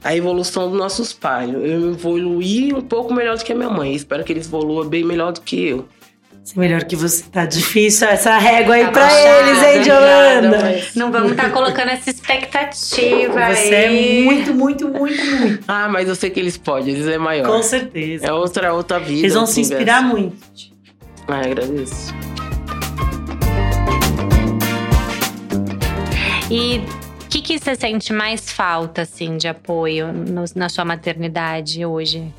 [0.03, 1.51] a evolução dos nossos pais.
[1.51, 3.95] Eu evoluí um pouco melhor do que a minha mãe.
[3.95, 5.89] Espero que eles evoluam bem melhor do que eu.
[6.45, 7.25] Ser melhor que você.
[7.33, 10.61] Tá difícil essa régua aí tá pra eles, hein, Jolanda?
[10.61, 10.95] Mas...
[10.95, 14.21] Não vamos estar tá colocando essa expectativa Você é aí.
[14.21, 15.65] é muito, muito, muito, muito.
[15.67, 17.47] Ah, mas eu sei que eles podem, eles é maior.
[17.47, 18.27] Com certeza.
[18.27, 19.21] É outra, outra vida.
[19.21, 20.74] Eles vão se inspirar muito.
[21.29, 22.15] Ah, agradeço.
[26.51, 26.79] E
[27.25, 32.33] o que, que você sente mais falta, assim, de apoio no, na sua maternidade hoje?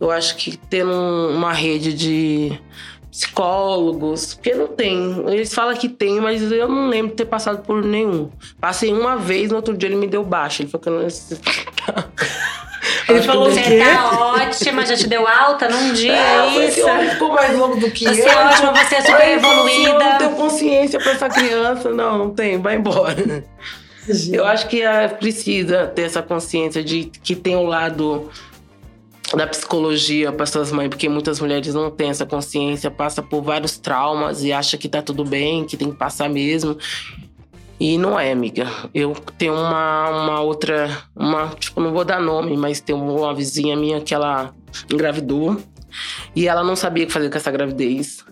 [0.00, 2.58] Eu acho que ter um, uma rede de
[3.10, 5.24] psicólogos, porque não tem.
[5.28, 8.30] Eles falam que tem, mas eu não lembro de ter passado por nenhum.
[8.60, 10.62] Passei uma vez, no outro dia ele me deu baixo.
[10.62, 11.06] Ele falou que eu não
[13.10, 16.80] Ele falou Você tá ótima, já te deu alta num dia, é, isso?
[16.80, 18.24] Esse ficou mais louco do que você eu.
[18.24, 19.88] Você é ótima, você é super evoluída.
[19.88, 21.90] Eu não tenho consciência pra essa criança.
[21.90, 23.44] Não, não tem, vai embora.
[24.32, 28.30] Eu acho que é, precisa ter essa consciência de que tem o um lado
[29.36, 33.78] da psicologia para suas mães, porque muitas mulheres não têm essa consciência, passa por vários
[33.78, 36.76] traumas e acha que tá tudo bem, que tem que passar mesmo.
[37.80, 38.68] E não é, amiga.
[38.92, 43.74] Eu tenho uma, uma outra, uma, tipo, não vou dar nome, mas tem uma vizinha
[43.74, 44.54] minha que ela
[44.92, 45.58] engravidou
[46.36, 48.22] e ela não sabia o que fazer com essa gravidez.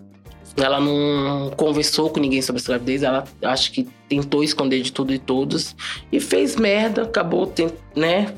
[0.54, 5.14] Ela não conversou com ninguém sobre essa gravidez, ela acho que tentou esconder de tudo
[5.14, 5.74] e todos
[6.10, 7.50] e fez merda, acabou,
[7.94, 8.34] né,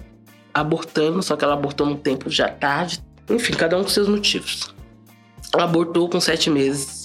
[0.53, 3.03] abortando, só que ela abortou no tempo já tarde.
[3.29, 4.73] Enfim, cada um com seus motivos.
[5.53, 7.00] Ela abortou com sete meses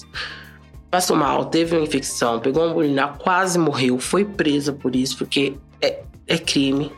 [0.90, 5.54] passou mal, teve uma infecção, pegou uma bulina, quase morreu, foi presa por isso, porque
[5.80, 6.92] é, é crime.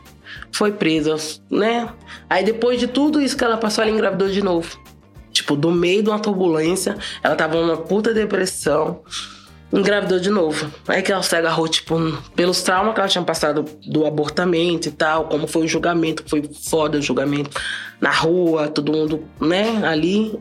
[0.52, 1.16] Foi presa,
[1.50, 1.88] né?
[2.28, 4.78] Aí depois de tudo isso que ela passou, ela engravidou de novo.
[5.32, 9.00] Tipo, do meio de uma turbulência, ela tava numa puta depressão.
[9.72, 10.70] engravidou de novo.
[10.86, 11.96] Aí que ela se agarrou, tipo,
[12.34, 16.42] pelos traumas que ela tinha passado do abortamento e tal, como foi o julgamento, foi
[16.68, 17.50] foda o julgamento
[18.00, 20.38] na rua, todo mundo, né, ali.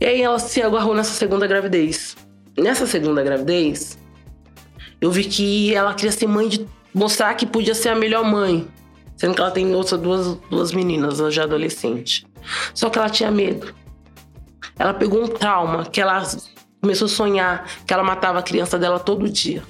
[0.00, 2.16] E aí ela se agarrou nessa segunda gravidez.
[2.58, 3.96] Nessa segunda gravidez,
[5.00, 6.66] eu vi que ela queria ser mãe de.
[6.92, 8.66] mostrar que podia ser a melhor mãe.
[9.16, 12.26] Sendo que ela tem outras duas, duas meninas, já adolescente.
[12.74, 13.74] Só que ela tinha medo.
[14.78, 16.24] Ela pegou um trauma que ela
[16.80, 19.62] começou a sonhar que ela matava a criança dela todo dia.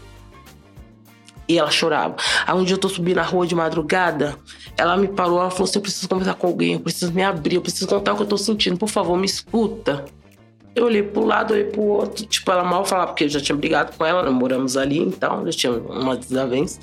[1.47, 2.17] E ela chorava.
[2.47, 4.37] Aí um dia eu tô subindo na rua de madrugada,
[4.77, 7.57] ela me parou, ela falou assim: eu preciso conversar com alguém, eu preciso me abrir,
[7.57, 10.05] eu preciso contar o que eu tô sentindo, por favor, me escuta.
[10.79, 12.25] Eu olhei pro lado, olhei pro outro.
[12.25, 15.53] Tipo, ela mal falava, porque eu já tinha brigado com ela, moramos ali, então já
[15.53, 16.79] tinha uma desavença.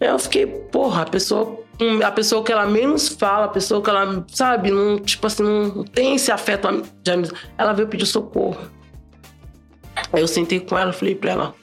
[0.00, 1.60] Aí eu fiquei, porra, a pessoa,
[2.04, 5.84] a pessoa que ela menos fala, a pessoa que ela, sabe, não, tipo assim, não
[5.84, 7.38] tem esse afeto de amizade.
[7.56, 8.58] Ela veio pedir socorro.
[10.12, 11.54] Aí eu sentei com ela, falei pra ela,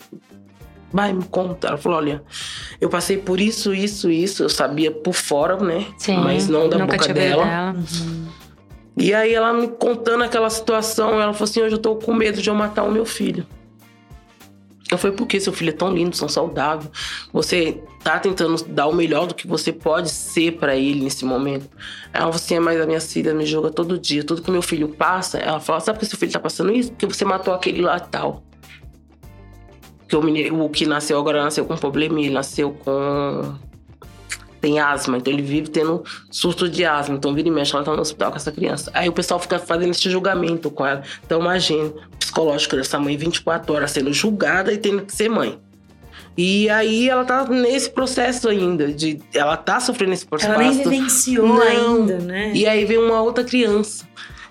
[0.93, 1.67] vai, me conta.
[1.67, 2.23] Ela falou, olha,
[2.79, 4.43] eu passei por isso, isso, isso.
[4.43, 5.87] Eu sabia por fora, né?
[5.97, 7.43] Sim, Mas não da nunca boca dela.
[7.43, 7.75] dela.
[8.97, 12.41] E aí ela me contando aquela situação, ela falou assim, hoje eu tô com medo
[12.41, 13.45] de eu matar o meu filho.
[14.89, 16.89] Eu falei, por que seu filho é tão lindo, tão saudável?
[17.33, 21.69] Você tá tentando dar o melhor do que você pode ser pra ele nesse momento.
[22.13, 24.23] Ela falou assim, "É, mas a minha filha me joga todo dia.
[24.23, 26.91] Tudo que meu filho passa, ela fala, sabe por que seu filho tá passando isso?
[26.91, 28.43] Porque você matou aquele lá tal.
[29.99, 33.55] Porque o, menino, o que nasceu agora nasceu com problema, ele nasceu com...
[34.59, 37.15] Tem asma, então ele vive tendo surto de asma.
[37.15, 38.91] Então vira e mexe, ela tá no hospital com essa criança.
[38.93, 41.03] Aí o pessoal fica fazendo esse julgamento com ela.
[41.25, 45.59] Então imagina, psicológico dessa mãe 24 horas sendo julgada e tendo que ser mãe.
[46.37, 50.53] E aí ela tá nesse processo ainda, de ela tá sofrendo esse processo.
[50.53, 51.61] Ela nem vivenciou Não.
[51.61, 52.51] ainda, né?
[52.53, 54.07] E aí vem uma outra criança.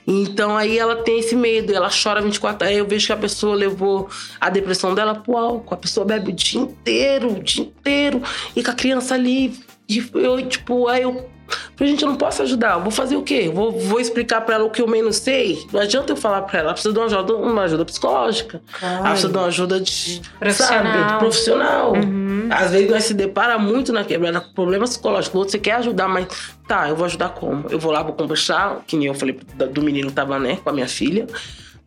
[0.07, 2.75] Então aí ela tem esse medo, ela chora 24 horas.
[2.75, 4.09] Aí eu vejo que a pessoa levou
[4.41, 5.75] a depressão dela pro álcool.
[5.75, 8.23] A pessoa bebe o dia inteiro, o dia inteiro.
[8.55, 9.57] E com a criança ali.
[9.89, 11.31] E eu, tipo, aí eu.
[11.77, 12.75] Falei, gente, eu não posso ajudar.
[12.75, 13.49] Eu vou fazer o quê?
[13.53, 15.65] Vou, vou explicar pra ela o que eu menos sei?
[15.73, 16.69] Não adianta eu falar pra ela.
[16.69, 18.61] Ela precisa de uma ajuda, uma ajuda psicológica.
[18.83, 21.09] Ela precisa de uma ajuda de, Profissional.
[21.09, 21.93] Sabe, profissional.
[21.93, 22.49] Uhum.
[22.51, 25.53] Às vezes nós se depara muito na quebrada com problemas psicológicos.
[25.53, 26.27] Você quer ajudar, mas
[26.67, 27.69] tá, eu vou ajudar como?
[27.71, 29.39] Eu vou lá, vou conversar, que nem eu falei
[29.71, 31.29] do menino que tava, né, com a minha filha.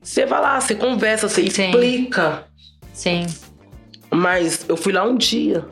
[0.01, 1.65] Você vai lá, você conversa, você Sim.
[1.71, 2.45] explica.
[2.93, 3.25] Sim,
[4.09, 5.65] Mas eu fui lá um dia.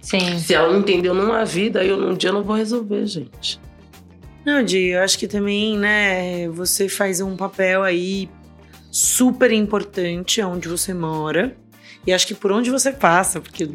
[0.00, 0.38] Sim.
[0.38, 3.60] Se ela não entendeu numa vida, eu num dia não vou resolver, gente.
[4.44, 8.28] Não, Di, eu acho que também, né, você faz um papel aí
[8.90, 11.56] super importante onde você mora.
[12.06, 13.68] E acho que por onde você passa, porque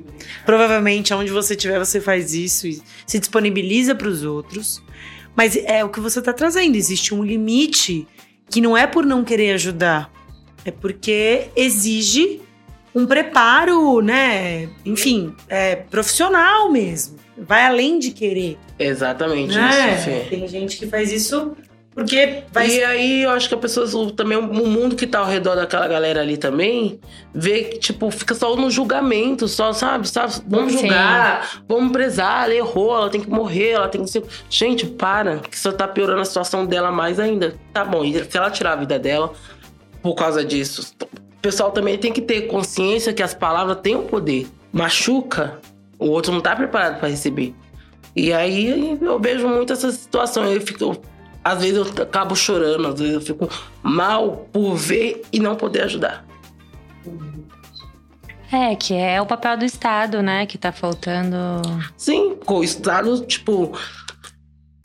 [0.46, 4.82] provavelmente onde você estiver você faz isso e se disponibiliza para os outros.
[5.36, 8.08] Mas é o que você está trazendo, existe um limite
[8.50, 10.12] que não é por não querer ajudar,
[10.64, 12.42] é porque exige
[12.96, 14.70] um preparo, né?
[14.86, 17.18] Enfim, é profissional mesmo.
[17.38, 18.58] Vai além de querer.
[18.80, 19.96] Exatamente né?
[19.96, 20.20] isso, Fê.
[20.30, 21.56] Tem gente que faz isso
[21.94, 25.20] porque vai E aí eu acho que a pessoa, o- também o mundo que tá
[25.20, 27.00] ao redor daquela galera ali também,
[27.34, 30.08] vê que, tipo, fica só no julgamento, só, sabe?
[30.10, 30.34] sabe?
[30.46, 30.80] Vamos Sim.
[30.80, 34.24] julgar, vamos prezar, ela errou, ela tem que morrer, ela tem que ser.
[34.50, 37.56] Gente, para, que só tá piorando a situação dela mais ainda.
[37.74, 39.34] Tá bom, e se ela tirar a vida dela
[40.02, 40.94] por causa disso,
[41.46, 44.48] pessoal também tem que ter consciência que as palavras têm um poder.
[44.74, 45.60] Machuca,
[46.00, 47.54] o outro não tá preparado pra receber.
[48.16, 50.44] E aí eu vejo muito essa situação.
[50.46, 50.98] Eu fico.
[51.44, 53.48] Às vezes eu acabo chorando, às vezes eu fico
[53.84, 56.26] mal por ver e não poder ajudar.
[58.52, 60.48] É, que é o papel do Estado, né?
[60.48, 61.38] Que tá faltando.
[61.96, 63.78] Sim, o Estado, tipo.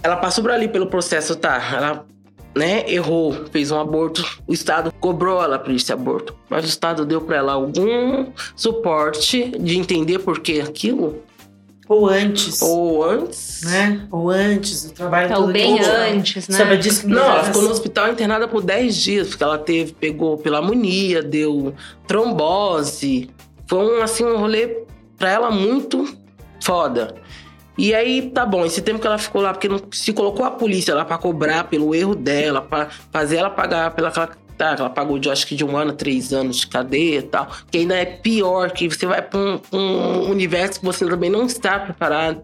[0.03, 1.57] Ela passou por ali pelo processo, tá?
[1.73, 2.07] Ela,
[2.55, 4.25] né, errou, fez um aborto.
[4.47, 6.35] O Estado cobrou ela por esse aborto.
[6.49, 11.23] Mas o Estado deu pra ela algum suporte de entender por que aquilo.
[11.89, 13.63] ou antes, Ou antes.
[13.65, 14.07] né?
[14.13, 16.57] Ou antes, o trabalho Ou todo bem que- antes, né?
[16.59, 20.37] Sabe disso Não, ela ficou no hospital internada por 10 dias, porque ela teve, pegou
[20.39, 21.75] pneumonia, deu
[22.07, 23.31] trombose.
[23.67, 24.85] Foi um, assim, um rolê
[25.19, 26.17] pra ela muito
[26.63, 27.15] foda.
[27.79, 30.51] E aí, tá bom, esse tempo que ela ficou lá, porque não se colocou a
[30.51, 34.11] polícia lá pra cobrar pelo erro dela, pra fazer ela pagar pela.
[34.11, 37.49] Tá, ela pagou de acho que de um ano, três anos de cadeia e tal.
[37.71, 41.47] Que ainda é pior, que você vai pra um, um universo que você também não
[41.47, 42.43] está preparado.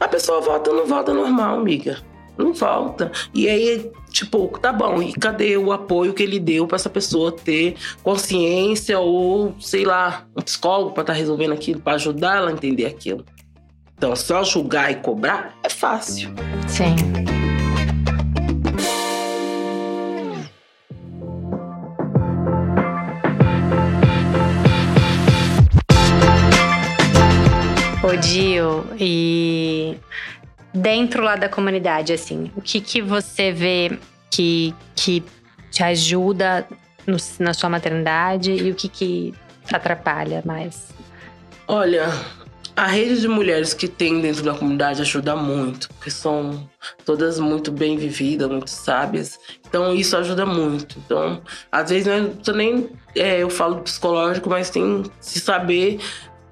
[0.00, 1.98] A pessoa volta, não volta normal, amiga.
[2.36, 3.12] Não volta.
[3.32, 7.30] E aí, tipo, tá bom, e cadê o apoio que ele deu pra essa pessoa
[7.30, 12.52] ter consciência ou, sei lá, um psicólogo pra estar resolvendo aquilo, pra ajudar ela a
[12.52, 13.24] entender aquilo?
[14.04, 16.28] Então, só julgar e cobrar é fácil.
[16.68, 16.94] Sim.
[28.02, 29.96] Ô, Gil, e
[30.74, 33.98] dentro lá da comunidade, assim, o que que você vê
[34.30, 35.24] que, que
[35.70, 36.68] te ajuda
[37.06, 39.34] no, na sua maternidade e o que que
[39.72, 40.92] atrapalha mais?
[41.66, 42.10] Olha,
[42.76, 46.68] a rede de mulheres que tem dentro da comunidade ajuda muito, porque são
[47.04, 49.38] todas muito bem vividas, muito sábias.
[49.66, 50.98] Então isso ajuda muito.
[51.04, 56.00] Então, às vezes não é nem é, eu falo psicológico, mas tem se saber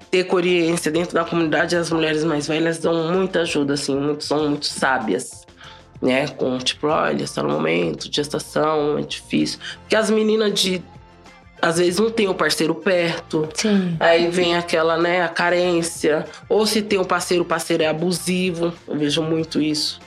[0.09, 1.75] ter coerência dentro da comunidade.
[1.75, 5.43] As mulheres mais velhas dão muita ajuda, assim, muito, são muito sábias.
[6.01, 9.57] Né, com tipo, olha, está no momento gestação, é difícil.
[9.79, 10.83] Porque as meninas de
[11.63, 13.47] às vezes não tem o parceiro perto.
[13.53, 13.95] Sim.
[13.97, 16.25] Aí vem aquela, né, a carência.
[16.49, 18.73] Ou se tem um parceiro, o parceiro é abusivo.
[18.85, 20.01] Eu vejo muito isso.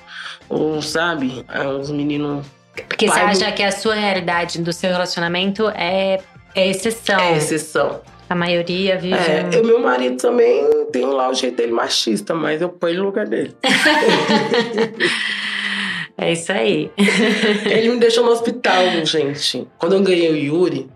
[0.51, 1.47] Ou, sabe,
[1.81, 2.45] os meninos.
[2.87, 6.21] Porque você acha que a sua realidade do seu relacionamento é,
[6.55, 7.19] é exceção.
[7.19, 8.03] É exceção.
[8.29, 9.15] A maioria vive.
[9.15, 13.05] É, o meu marido também tem lá o jeito dele machista, mas eu ponho no
[13.07, 13.57] lugar dele.
[16.19, 16.91] é isso aí.
[17.65, 19.67] Ele me deixou no hospital, gente.
[19.79, 20.91] Quando eu ganhei o Yuri,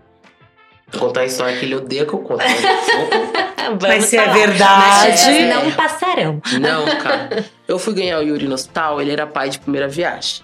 [0.97, 2.43] contar a história que ele odeia que eu conto.
[3.81, 5.43] Mas se é verdade.
[5.43, 6.41] não passarão.
[6.59, 7.45] Não, cara.
[7.67, 10.43] Eu fui ganhar o Yuri no hospital, ele era pai de primeira viagem.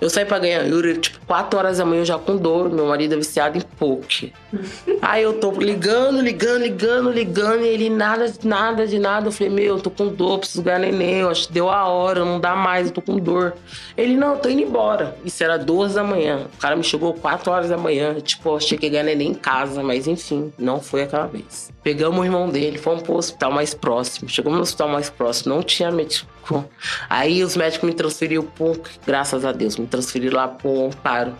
[0.00, 2.70] Eu saí pra ganhar Yuri, tipo, 4 horas da manhã já com dor.
[2.70, 4.32] Meu marido é viciado em poke.
[5.02, 7.62] Aí eu tô ligando, ligando, ligando, ligando.
[7.62, 9.28] E ele nada, nada de nada.
[9.28, 11.16] Eu falei, meu, eu tô com dor, preciso ganhar neném.
[11.16, 13.54] Eu acho que deu a hora, não dá mais, eu tô com dor.
[13.96, 15.16] Ele, não, eu tô indo embora.
[15.24, 16.46] Isso era duas da manhã.
[16.54, 18.14] O cara me chegou 4 horas da manhã.
[18.20, 21.70] Tipo, eu achei que ia ganhar neném em casa, mas enfim, não foi aquela vez.
[21.82, 24.28] Pegamos o irmão dele, fomos pro hospital mais próximo.
[24.28, 26.28] Chegamos no hospital mais próximo, não tinha médico.
[27.08, 31.34] Aí os médicos me transferiram pro, graças a Deus, me transferiram lá pro Amparo.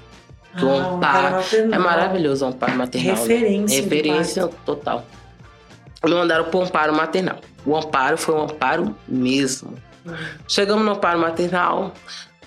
[0.55, 3.17] Ah, o Amparo é maravilhoso o Amparo Maternal.
[3.17, 3.77] Referência.
[3.77, 3.83] Né?
[3.83, 5.05] Referência total.
[6.03, 7.39] Me mandaram pro Amparo Maternal.
[7.67, 9.75] O Amparo foi um amparo mesmo.
[10.49, 11.93] Chegamos no Amparo Maternal,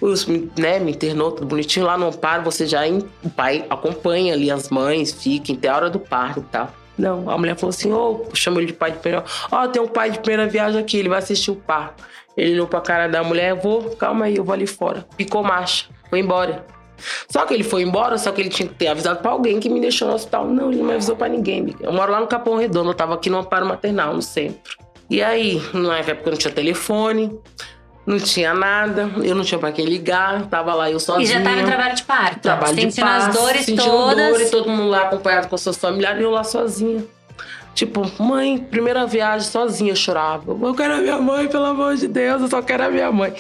[0.02, 1.86] os, né, me internou tudo bonitinho.
[1.86, 2.82] Lá no Amparo, você já,
[3.24, 6.74] o pai acompanha ali as mães, fiquem até a hora do parto e tal.
[6.98, 9.26] Não, a mulher falou assim: Ô, oh, chama ele de pai de primeira.
[9.52, 12.04] Ó, oh, tem um pai de primeira viagem aqui, ele vai assistir o parto.
[12.36, 15.06] Ele olhou pra cara da mulher: Vou, calma aí, eu vou ali fora.
[15.18, 16.66] Ficou marcha, foi embora.
[17.30, 19.70] Só que ele foi embora, só que ele tinha que ter avisado pra alguém que
[19.70, 20.48] me deixou no hospital.
[20.48, 21.76] Não, ele não me avisou pra ninguém.
[21.82, 24.78] Eu moro lá no Capão Redondo, eu tava aqui no amparo maternal, no centro.
[25.10, 27.38] E aí, na época não tinha telefone,
[28.06, 31.26] não tinha nada, eu não tinha pra quem ligar, tava lá eu sozinha.
[31.26, 32.40] E já tava em trabalho de parto.
[32.42, 34.30] Trabalho sentindo de parto, as dores sentindo todas.
[34.30, 37.04] dor e todo mundo lá acompanhado com seus familiares e eu lá sozinha.
[37.74, 40.52] Tipo, mãe, primeira viagem sozinha eu chorava.
[40.52, 43.34] Eu quero a minha mãe, pelo amor de Deus, eu só quero a minha mãe.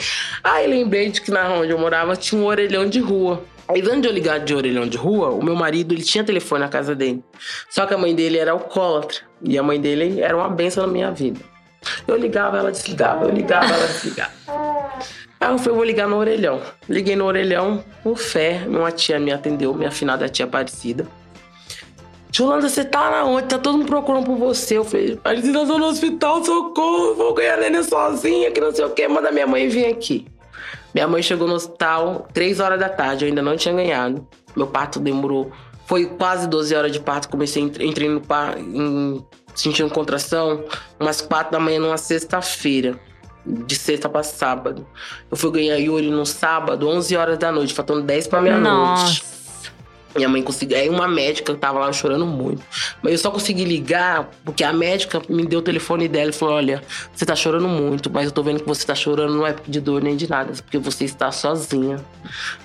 [0.43, 3.43] Aí lembrei de que na onde eu morava tinha um orelhão de rua.
[3.67, 6.62] Aí, antes de eu ligar de orelhão de rua, o meu marido, ele tinha telefone
[6.62, 7.23] na casa dele.
[7.69, 9.19] Só que a mãe dele era alcoólatra.
[9.41, 11.39] E a mãe dele era uma benção na minha vida.
[12.08, 13.26] Eu ligava, ela desligava.
[13.26, 14.32] Eu ligava, ela desligava.
[15.39, 16.62] Aí eu falei, vou ligar no orelhão.
[16.88, 18.63] Liguei no orelhão, por fé.
[18.67, 21.08] Uma tia me atendeu, minha afinada tia Aparecida.
[22.32, 23.48] Jolanda, você tá na onde?
[23.48, 24.78] Tá todo mundo procurando por você.
[24.78, 27.13] Eu falei, Aparecida, eu tô no hospital, socorro.
[27.15, 29.08] Vou ganhar neném sozinha, que não sei o quê.
[29.08, 30.26] Manda minha mãe vir aqui.
[30.93, 34.28] Minha mãe chegou no hospital três horas da tarde, eu ainda não tinha ganhado.
[34.56, 35.52] Meu parto demorou.
[35.86, 37.30] Foi quase 12 horas de parto.
[37.30, 39.24] Comecei, entrei no parto, em,
[39.56, 40.63] sentindo contração,
[41.00, 43.00] umas quatro da manhã numa sexta-feira
[43.46, 44.88] de sexta para sábado.
[45.30, 49.24] Eu fui ganhar Yuri no sábado, 11 horas da noite, faltando 10 para meia-noite.
[50.15, 50.78] Minha mãe conseguiu.
[50.78, 52.63] Aí uma médica tava lá chorando muito.
[53.02, 56.56] Mas eu só consegui ligar porque a médica me deu o telefone dela e falou:
[56.56, 59.56] Olha, você tá chorando muito, mas eu tô vendo que você tá chorando não é
[59.67, 62.04] de dor nem de nada, é porque você está sozinha.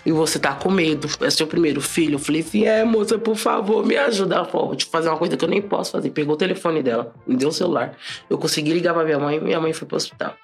[0.05, 1.09] E você tá com medo.
[1.21, 2.17] É seu primeiro filho.
[2.17, 4.37] Eu falei assim: É, moça, por favor, me ajuda.
[4.37, 6.11] Ela falou: Vou te fazer uma coisa que eu nem posso fazer.
[6.11, 7.97] Pegou o telefone dela, me deu o celular.
[8.29, 10.35] Eu consegui ligar pra minha mãe e minha mãe foi pro hospital.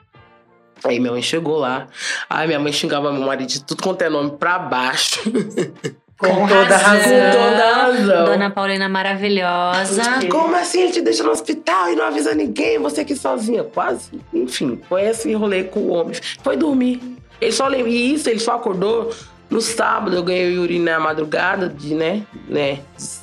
[0.85, 1.87] Aí minha mãe chegou lá.
[2.29, 5.21] Aí minha mãe xingava meu marido de tudo quanto é nome pra baixo.
[6.17, 7.13] Com, Com toda razão.
[7.13, 8.25] Com toda razão.
[8.27, 10.03] Dona Paulina maravilhosa.
[10.31, 12.79] Como assim ele te deixa no hospital e não avisa ninguém?
[12.79, 13.65] Você aqui sozinha?
[13.65, 14.11] Quase.
[14.33, 16.17] Enfim, foi esse rolê com o homem.
[16.43, 17.01] Foi dormir.
[17.41, 17.91] Ele só lembra.
[17.91, 19.13] E isso, ele só acordou
[19.51, 20.15] no sábado.
[20.17, 22.23] Eu ganhei o Yuri na madrugada, de, né?
[22.49, 22.81] né?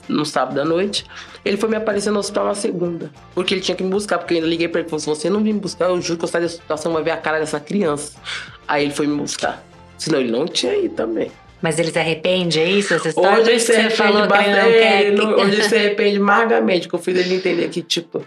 [0.09, 1.05] No sábado à noite.
[1.45, 3.09] Ele foi me aparecer no hospital na segunda.
[3.33, 4.17] Porque ele tinha que me buscar.
[4.17, 6.01] Porque eu ainda liguei pra ele e falei: se você não vir me buscar, eu
[6.01, 8.19] juro que eu saio dessa situação, vai ver a cara dessa criança.
[8.67, 9.63] Aí ele foi me buscar.
[9.97, 11.31] Senão ele não tinha ido também.
[11.61, 12.93] Mas ele se arrepende, é isso?
[12.93, 15.21] Essa história hoje ele se você falou que não ele, quer...
[15.41, 18.25] Hoje ele se arrepende amargamente, que eu fiz ele entender que, tipo,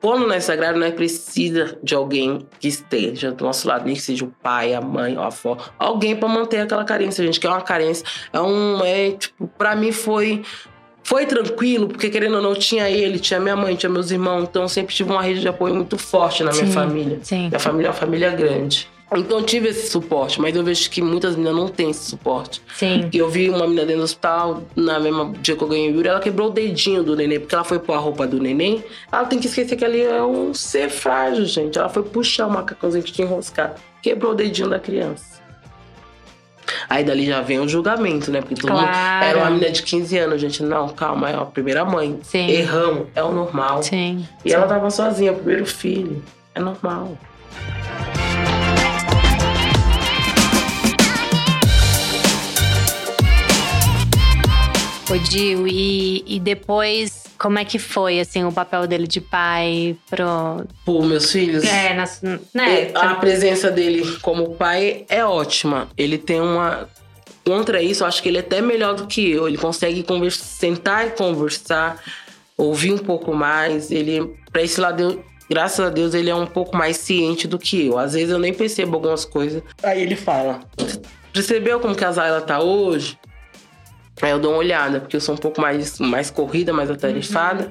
[0.00, 4.00] quando nós é sagrado, nós precisa de alguém que esteja do nosso lado, nem que
[4.00, 7.50] seja o pai, a mãe, a avó, alguém para manter aquela carência, gente, que é
[7.50, 10.42] uma carência, é um, é, tipo, pra mim foi
[11.02, 14.62] foi tranquilo, porque querendo ou não, tinha ele, tinha minha mãe, tinha meus irmãos, então
[14.62, 17.18] eu sempre tive uma rede de apoio muito forte na minha Sim, família.
[17.22, 17.48] sim.
[17.48, 18.86] Minha família é uma família grande.
[19.16, 22.60] Então eu tive esse suporte, mas eu vejo que muitas meninas não têm esse suporte.
[22.74, 23.08] Sim.
[23.10, 25.94] E eu vi uma menina dentro do hospital, na mesma dia que eu ganhei o
[25.96, 28.84] Yuri, ela quebrou o dedinho do neném, porque ela foi pôr a roupa do neném.
[29.10, 31.78] Ela tem que esquecer que ali é um ser frágil, gente.
[31.78, 33.80] Ela foi puxar o macacãozinho que tinha enroscado.
[34.02, 35.38] Quebrou o dedinho da criança.
[36.86, 38.42] Aí dali já vem o julgamento, né?
[38.42, 39.24] Porque todo mundo Claro.
[39.26, 40.62] era uma menina de 15 anos, gente.
[40.62, 42.18] Não, calma, é a primeira mãe.
[42.22, 42.46] Sim.
[42.50, 43.82] Erramos, é o normal.
[43.82, 44.28] Sim.
[44.44, 46.22] E ela tava sozinha, primeiro filho.
[46.54, 47.16] É normal.
[55.10, 59.96] O Dil, e, e depois, como é que foi, assim, o papel dele de pai
[60.10, 60.66] pro...
[60.84, 61.64] Pô, meus filhos.
[61.64, 62.20] É, nas,
[62.52, 62.90] né?
[62.94, 65.88] a presença dele como pai é ótima.
[65.96, 66.86] Ele tem uma.
[67.42, 69.48] Contra isso, eu acho que ele é até melhor do que eu.
[69.48, 72.02] Ele consegue conversa, sentar e conversar,
[72.54, 73.90] ouvir um pouco mais.
[73.90, 77.86] Ele, pra esse lado, graças a Deus, ele é um pouco mais ciente do que
[77.86, 77.98] eu.
[77.98, 79.62] Às vezes eu nem percebo algumas coisas.
[79.82, 80.60] Aí ele fala:
[81.32, 83.16] Percebeu como que a Zayla tá hoje?
[84.20, 87.70] Aí eu dou uma olhada, porque eu sou um pouco mais, mais corrida, mais atarefada.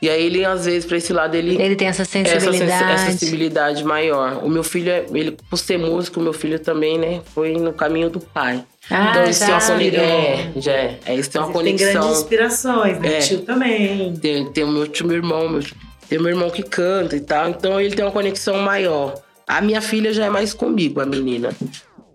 [0.00, 2.92] E aí ele, às vezes, pra esse lado, ele Ele tem essa essa, sens- sensibilidade.
[2.92, 4.44] essa sensibilidade maior.
[4.44, 7.72] O meu filho, é- ele, por ser músico, o meu filho também, né, foi no
[7.72, 8.64] caminho do pai.
[8.88, 9.72] Ah, então isso tem uma já.
[9.72, 10.00] conexão.
[10.04, 10.98] É, já é.
[11.04, 12.12] É, isso tem uma ele Tem grandes conexão.
[12.22, 13.16] inspirações, né?
[13.16, 13.18] É.
[13.18, 14.14] Tio também.
[14.16, 15.62] Tem, tem o meu tio, meu irmão, meu,
[16.08, 17.48] tem meu irmão que canta e tal.
[17.50, 19.14] Então ele tem uma conexão maior.
[19.48, 21.50] A minha filha já é mais comigo, a menina.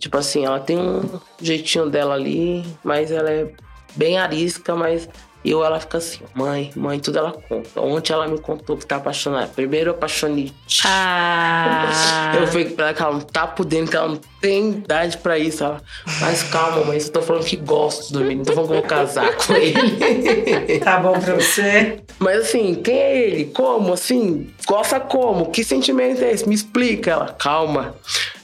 [0.03, 1.01] Tipo assim, ela tem um
[1.41, 3.47] jeitinho dela ali, mas ela é
[3.95, 5.07] bem arisca, mas
[5.45, 7.79] eu ela fica assim, mãe, mãe, tudo ela conta.
[7.79, 9.47] Ontem ela me contou que tá apaixonada.
[9.47, 10.81] Primeiro apaixonite.
[10.85, 15.17] Ah, Eu falei pra ela que ela não tá podendo, que ela não tem idade
[15.19, 15.63] pra isso.
[15.63, 15.81] Ela,
[16.19, 18.79] mas calma, mãe, eu tô falando que gosto do menino, não tô falando que eu
[18.81, 20.79] vou casar com ele.
[20.79, 22.01] Tá bom pra você?
[22.19, 23.45] mas assim, quem é ele?
[23.45, 23.93] Como?
[23.93, 25.49] Assim, gosta como?
[25.49, 26.45] Que sentimento é esse?
[26.45, 27.11] Me explica.
[27.11, 27.95] Ela, calma,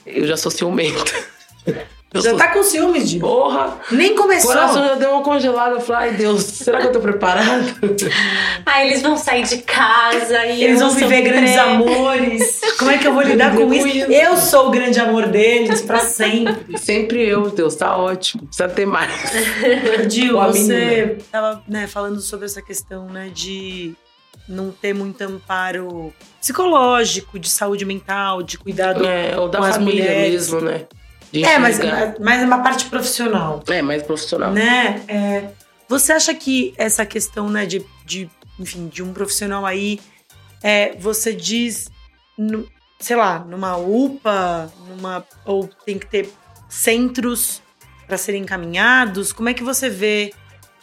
[0.06, 1.12] eu já sou ciumenta.
[2.12, 2.38] Eu Já sou...
[2.40, 3.78] tá com ciúmes, de Porra!
[3.92, 4.50] Nem O começou.
[4.50, 5.76] coração já deu uma congelada.
[5.76, 7.72] Eu falei, ai Deus, será que eu tô preparado?
[8.66, 12.60] ah, eles vão sair de casa e Eles vão viver grandes amores.
[12.80, 13.86] Como é que eu vou lidar com Com isso?
[13.86, 14.10] isso.
[14.10, 16.76] Eu sou o grande amor deles pra sempre.
[16.78, 18.42] Sempre eu, Deus, tá ótimo.
[18.46, 19.12] Precisa ter mais.
[20.40, 23.94] A você tava né, falando sobre essa questão né, de
[24.48, 29.06] não ter muito amparo psicológico, de saúde mental, de cuidado.
[29.06, 30.50] É, ou da com as família mulheres.
[30.50, 30.86] mesmo, né?
[31.34, 31.78] É, mas,
[32.20, 33.62] mas é uma parte profissional.
[33.68, 34.52] É, mais profissional.
[34.52, 35.02] né?
[35.08, 35.48] É,
[35.88, 38.28] você acha que essa questão, né, de, de
[38.58, 40.00] enfim, de um profissional aí,
[40.62, 41.88] é, você diz,
[42.36, 42.68] no-
[42.98, 46.28] sei lá, numa UPA, numa ou tem que ter
[46.68, 47.62] centros
[48.06, 49.32] para serem encaminhados?
[49.32, 50.32] Como é que você vê?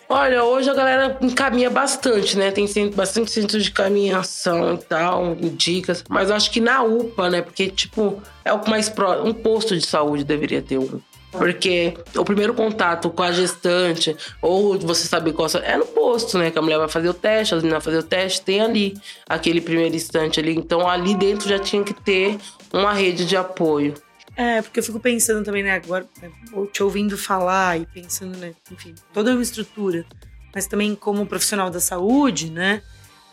[0.09, 2.49] Olha, hoje a galera encaminha bastante, né?
[2.49, 6.03] Tem bastante centro de caminhação e tal, dicas.
[6.07, 7.41] Mas eu acho que na UPA, né?
[7.41, 9.27] Porque, tipo, é o mais próximo.
[9.27, 11.01] Um posto de saúde deveria ter um.
[11.29, 16.49] Porque o primeiro contato com a gestante, ou você saber qual é no posto, né?
[16.49, 18.93] Que a mulher vai fazer o teste, as meninas vão fazer o teste, tem ali
[19.27, 20.55] aquele primeiro instante ali.
[20.55, 22.37] Então ali dentro já tinha que ter
[22.73, 23.93] uma rede de apoio.
[24.38, 26.05] É, porque eu fico pensando também, né, agora,
[26.53, 30.05] ou te ouvindo falar e pensando, né, enfim, toda uma estrutura,
[30.53, 32.83] mas também como profissional da saúde, né,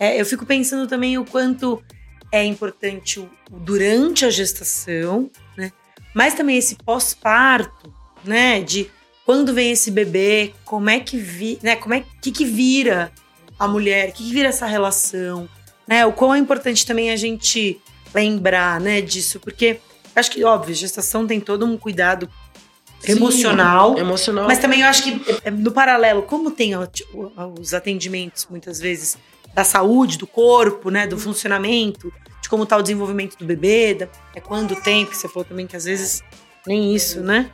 [0.01, 1.85] é, eu fico pensando também o quanto
[2.33, 5.71] é importante o, durante a gestação, né,
[6.15, 7.93] mas também esse pós-parto,
[8.25, 8.91] né, de
[9.27, 13.13] quando vem esse bebê, como é que vi, né, como é que que vira
[13.59, 15.47] a mulher, que, que vira essa relação,
[15.87, 17.79] né, o quão é importante também a gente
[18.15, 19.79] lembrar, né, disso, porque
[20.15, 22.29] Acho que, óbvio, gestação tem todo um cuidado
[23.07, 23.95] emocional.
[23.95, 24.47] Sim, emocional.
[24.47, 29.19] Mas também eu acho que, é, no paralelo, como tem os atendimentos, muitas vezes,
[29.55, 31.07] da saúde, do corpo, né?
[31.07, 32.13] Do funcionamento,
[32.43, 35.67] de como tá o desenvolvimento do bebê, da, é quando tem, porque você falou também
[35.67, 36.23] que às vezes
[36.67, 37.51] nem isso, né?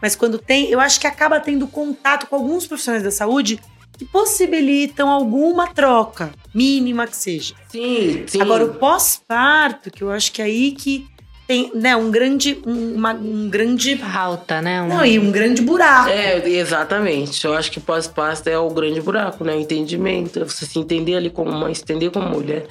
[0.00, 3.60] Mas quando tem, eu acho que acaba tendo contato com alguns profissionais da saúde
[3.96, 7.54] que possibilitam alguma troca, mínima que seja.
[7.70, 8.40] Sim, sim.
[8.40, 11.06] Agora, o pós-parto, que eu acho que é aí que
[11.46, 14.82] tem, né, um grande, um, uma- um grande, Falta, né?
[14.82, 16.08] Um- não, e um grande buraco.
[16.08, 17.44] É, exatamente.
[17.44, 19.54] Eu acho que pós-parto é o grande buraco, né?
[19.54, 20.38] O entendimento.
[20.40, 22.66] é Você se entender ali como mãe, se entender como mulher.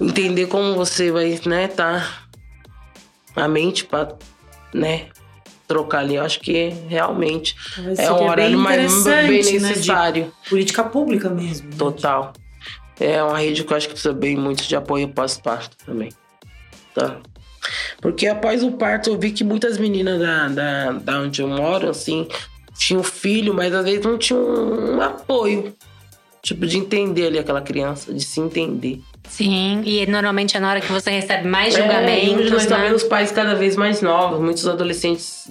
[0.00, 2.06] Entender como você vai, né, tá
[3.34, 4.08] a mente pra,
[4.74, 5.06] né,
[5.66, 6.16] trocar ali.
[6.16, 10.32] Eu acho que realmente Talvez é um horário mais bem né, necessário.
[10.48, 11.68] política pública mesmo.
[11.70, 11.76] né?
[11.78, 12.32] Total.
[13.00, 16.10] É uma rede que eu acho que precisa bem muito de apoio pós-parto também.
[16.94, 17.16] Tá?
[18.00, 21.88] Porque após o parto, eu vi que muitas meninas da, da, da onde eu moro,
[21.90, 22.26] assim,
[22.78, 25.74] tinha um filho, mas às vezes não tinha um, apoio.
[26.42, 29.00] Tipo, de entender ali aquela criança, de se entender.
[29.28, 32.84] Sim, e normalmente é na hora que você recebe mais É, julgamentos, nós tá né?
[32.84, 35.50] vendo os pais cada vez mais novos, muitos adolescentes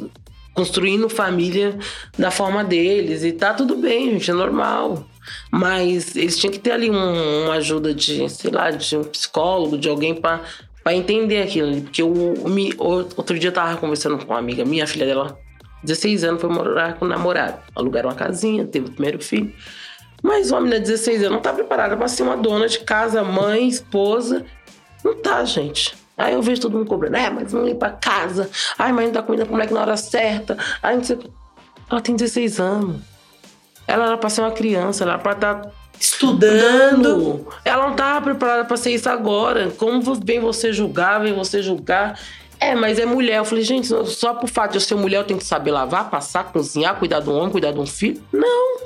[0.54, 1.78] construindo família
[2.18, 3.26] da forma deles.
[3.26, 5.06] E tá tudo bem, gente, é normal.
[5.52, 9.78] Mas eles tinham que ter ali um- uma ajuda de, sei lá, de um psicólogo,
[9.78, 10.40] de alguém pra,
[10.86, 11.82] pra entender aquilo.
[11.82, 15.36] Porque mi- o- outro dia eu tava conversando com uma amiga minha, a filha dela,
[15.84, 17.58] 16 anos, foi morar com o namorado.
[17.76, 19.52] Alugaram uma casinha, teve o primeiro filho.
[20.22, 23.24] Mas uma menina de 16 anos não tá preparada pra ser uma dona de casa,
[23.24, 24.46] mãe, esposa.
[25.04, 25.96] Não tá, gente.
[26.16, 27.16] Aí eu vejo todo mundo cobrando.
[27.18, 28.48] É, mas não limpa a casa.
[28.78, 30.56] Ai, mas não dá comida pro moleque na hora certa.
[30.84, 31.18] Ai, não sei.
[31.90, 33.02] Ela tem 16 anos.
[33.88, 37.48] Ela era pra ser uma criança, ela era pra estar Estudando.
[37.64, 39.72] Ela não tava preparada pra ser isso agora.
[39.72, 42.20] Como vem você julgar, vem você julgar.
[42.60, 43.38] É, mas é mulher.
[43.38, 46.10] Eu falei, gente, só por fato de eu ser mulher, eu tenho que saber lavar,
[46.10, 48.22] passar, cozinhar, cuidar do homem, cuidar de um filho?
[48.32, 48.78] Não.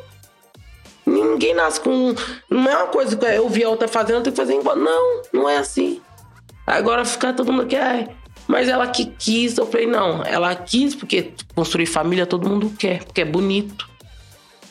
[1.05, 2.13] Ninguém nasce com.
[2.49, 4.75] Não é uma coisa que eu vi a outra fazendo, eu tenho que fazer igual.
[4.75, 6.01] Não, não é assim.
[6.65, 8.09] Agora ficar todo mundo ai,
[8.47, 9.57] mas ela que quis.
[9.57, 13.89] Eu falei, não, ela quis porque construir família todo mundo quer, porque é bonito.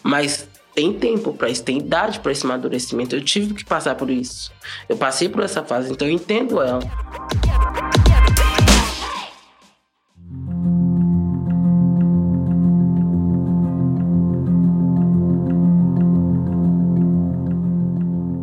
[0.02, 0.48] Mas
[0.78, 3.16] tem tempo para isso, tem idade para esse amadurecimento.
[3.16, 4.52] Eu tive que passar por isso.
[4.88, 6.78] Eu passei por essa fase, então eu entendo ela.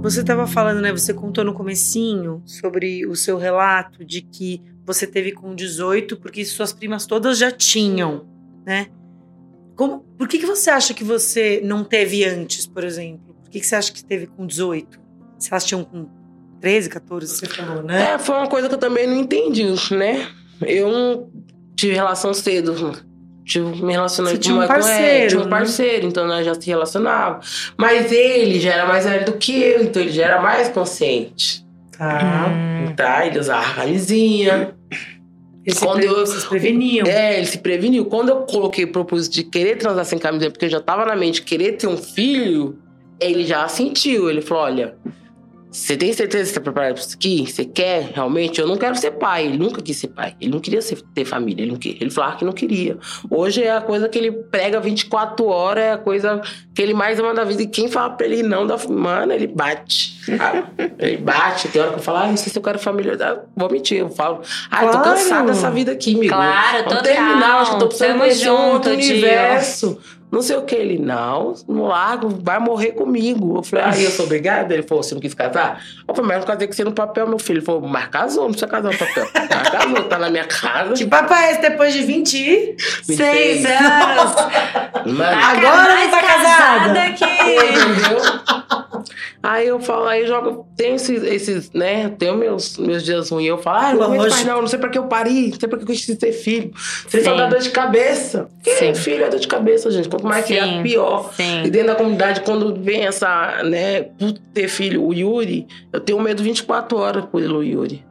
[0.02, 0.92] Você estava falando, né?
[0.92, 6.44] Você contou no comecinho sobre o seu relato de que você teve com 18 porque
[6.44, 8.28] suas primas todas já tinham,
[8.66, 8.88] né?
[9.76, 13.36] Como, por que, que você acha que você não teve antes, por exemplo?
[13.44, 15.00] Por que, que você acha que teve com 18?
[15.38, 16.08] Se elas tinham com
[16.62, 18.14] 13, 14, você falou, né?
[18.14, 20.28] É, foi uma coisa que eu também não entendi, né?
[20.62, 21.30] Eu não
[21.76, 22.94] tive relação cedo.
[23.44, 25.50] Tive me relacionando um com uma- é, parceiro, tinha um né?
[25.50, 27.74] parceiro, então nós já se relacionávamos.
[27.78, 31.64] Mas ele já era mais velho do que eu, então ele já era mais consciente.
[31.96, 32.50] Tá.
[32.98, 33.26] Tá?
[33.28, 34.76] Ele usava camisinha.
[35.66, 37.08] Esse Quando pre- eu- Vocês preveniam.
[37.08, 38.06] É, ele se preveniu.
[38.06, 41.16] Quando eu coloquei o propósito de querer transar sem camisinha, porque eu já tava na
[41.16, 42.78] mente querer ter um filho,
[43.20, 44.30] ele já sentiu.
[44.30, 44.96] Ele falou: olha.
[45.76, 47.46] Você tem certeza que você tá preparado pra isso aqui?
[47.46, 48.62] Você quer realmente?
[48.62, 49.46] Eu não quero ser pai.
[49.46, 50.34] Ele nunca quis ser pai.
[50.40, 51.64] Ele não queria ser- ter família.
[51.64, 51.98] Ele, não queria.
[52.02, 52.98] ele falava que não queria.
[53.30, 56.40] Hoje é a coisa que ele prega 24 horas, é a coisa
[56.74, 57.62] que ele mais ama da vida.
[57.64, 60.16] E quem fala pra ele não, dá, mano, ele bate.
[60.40, 60.64] Ah,
[60.98, 61.68] ele bate.
[61.68, 63.18] Tem hora que eu falo, ah, não sei se eu quero família.
[63.20, 63.98] Ah, vou mentir.
[64.00, 65.10] Eu falo, ah, eu tô Claro.
[65.20, 66.34] cansada dessa vida aqui, amigo.
[66.34, 67.04] Claro, Vamos total.
[67.04, 69.12] terminar, acho que eu tô precisando Tamo conhecer um outro tio.
[69.12, 70.00] universo.
[70.32, 70.76] Não sei o que.
[70.76, 73.58] Ele, não, não largo, vai morrer comigo.
[73.58, 74.74] Eu falei, ah, eu sou obrigada?
[74.74, 75.82] Ele falou, você não quis casar?
[76.08, 77.60] Eu falei, mas eu não casei com você no papel, meu filho.
[77.60, 79.28] Ele falou, mas casou, não precisa casar no papel.
[79.34, 80.94] Mas casou, tá na minha casa.
[80.94, 82.76] Que papo é esse depois de 20?
[83.04, 84.36] Seis anos!
[85.06, 87.12] Mano, Agora não tá casada.
[87.14, 87.26] que...
[87.26, 88.66] Entendeu?
[89.46, 92.10] Aí eu falo, aí eu jogo, tem esses, esses né?
[92.18, 93.48] Tenho meus, meus dias ruins.
[93.48, 95.70] Eu falo, ah, não aguento mais não, não sei pra que eu parei, não sei
[95.70, 96.72] pra que eu quis ter filho.
[97.08, 98.50] Você só dá dor de cabeça.
[98.64, 98.96] Sim.
[98.96, 100.10] filho é dor de cabeça, gente.
[100.16, 100.82] Quanto mais Sim.
[100.82, 101.30] pior.
[101.34, 101.62] E Sim.
[101.70, 106.42] dentro da comunidade, quando vem essa, né, por ter filho, o Yuri, eu tenho medo
[106.42, 108.02] 24 horas pelo Yuri.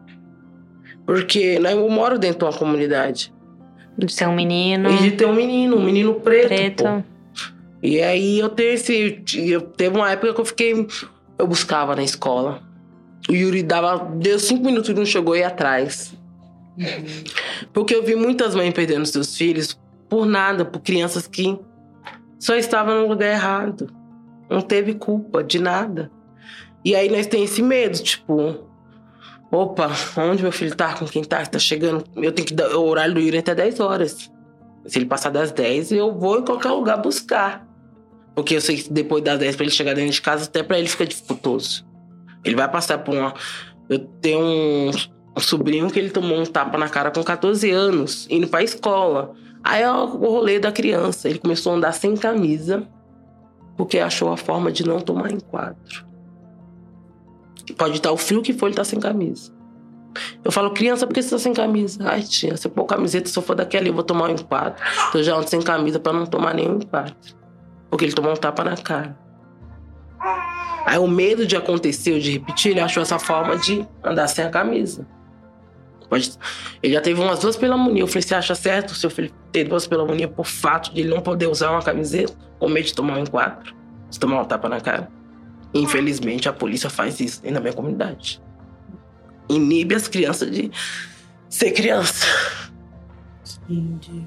[1.06, 3.32] Porque né, eu moro dentro de uma comunidade.
[3.96, 6.48] De ser um menino E de ter um menino, um menino preto.
[6.48, 6.84] preto.
[6.84, 7.02] pô.
[7.82, 9.22] E aí eu tenho esse.
[9.34, 10.86] Eu, teve uma época que eu fiquei.
[11.38, 12.60] Eu buscava na escola.
[13.28, 14.10] O Yuri dava.
[14.16, 16.14] Deu cinco minutos e não chegou e ia atrás.
[17.72, 19.78] Porque eu vi muitas mães perdendo seus filhos
[20.08, 21.58] por nada, por crianças que
[22.44, 23.90] só estavam no lugar errado.
[24.50, 26.10] Não teve culpa de nada.
[26.84, 28.68] E aí nós temos esse medo, tipo.
[29.50, 30.92] Opa, onde meu filho tá?
[30.92, 31.46] Com quem tá?
[31.46, 32.04] Tá chegando.
[32.14, 32.68] Eu tenho que dar.
[32.76, 34.30] O horário do Yuri até 10 horas.
[34.84, 37.66] Se ele passar das 10, eu vou em qualquer lugar buscar.
[38.34, 40.78] Porque eu sei que depois das 10, pra ele chegar dentro de casa, até pra
[40.78, 41.86] ele fica dificultoso.
[42.44, 43.32] Ele vai passar por uma.
[43.88, 44.90] Eu tenho um,
[45.34, 49.34] um sobrinho que ele tomou um tapa na cara com 14 anos, indo pra escola.
[49.64, 51.28] Aí é o rolê da criança.
[51.28, 52.86] Ele começou a andar sem camisa,
[53.76, 56.06] porque achou a forma de não tomar enquadro.
[57.78, 59.50] Pode estar o frio que for, ele tá sem camisa.
[60.44, 62.06] Eu falo, criança, por que você tá sem camisa?
[62.06, 64.32] Ai, tia, se eu pôr camiseta, se eu for daqui ali, eu vou tomar um
[64.32, 64.80] enquadro.
[65.08, 67.16] Então eu já ando sem camisa pra não tomar nenhum enquadro.
[67.90, 69.18] Porque ele tomou um tapa na cara.
[70.84, 74.44] Aí o medo de acontecer ou de repetir, ele achou essa forma de andar sem
[74.44, 75.06] a camisa.
[76.08, 76.32] Pode...
[76.82, 78.02] Ele já teve umas duas pneumonia.
[78.02, 81.08] Eu falei, você acha certo o seu filho ter duas pneumonia por fato de ele
[81.08, 82.34] não poder usar uma camiseta?
[82.58, 83.74] Com medo de tomar um enquadro?
[84.10, 85.10] De tomar um tapa na cara?
[85.72, 88.40] Infelizmente, a polícia faz isso da minha comunidade.
[89.48, 90.70] Inibe as crianças de
[91.48, 92.26] ser criança.
[93.68, 94.26] Entendi.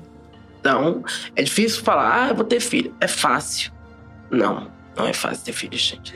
[0.60, 1.04] Então,
[1.36, 2.94] é difícil falar, ah, eu vou ter filho.
[3.00, 3.72] É fácil.
[4.30, 6.14] Não, não é fácil ter filho, gente.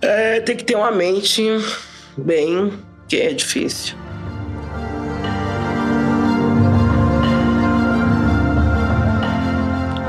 [0.00, 1.42] É, tem que ter uma mente
[2.16, 2.72] bem,
[3.08, 3.96] que é difícil.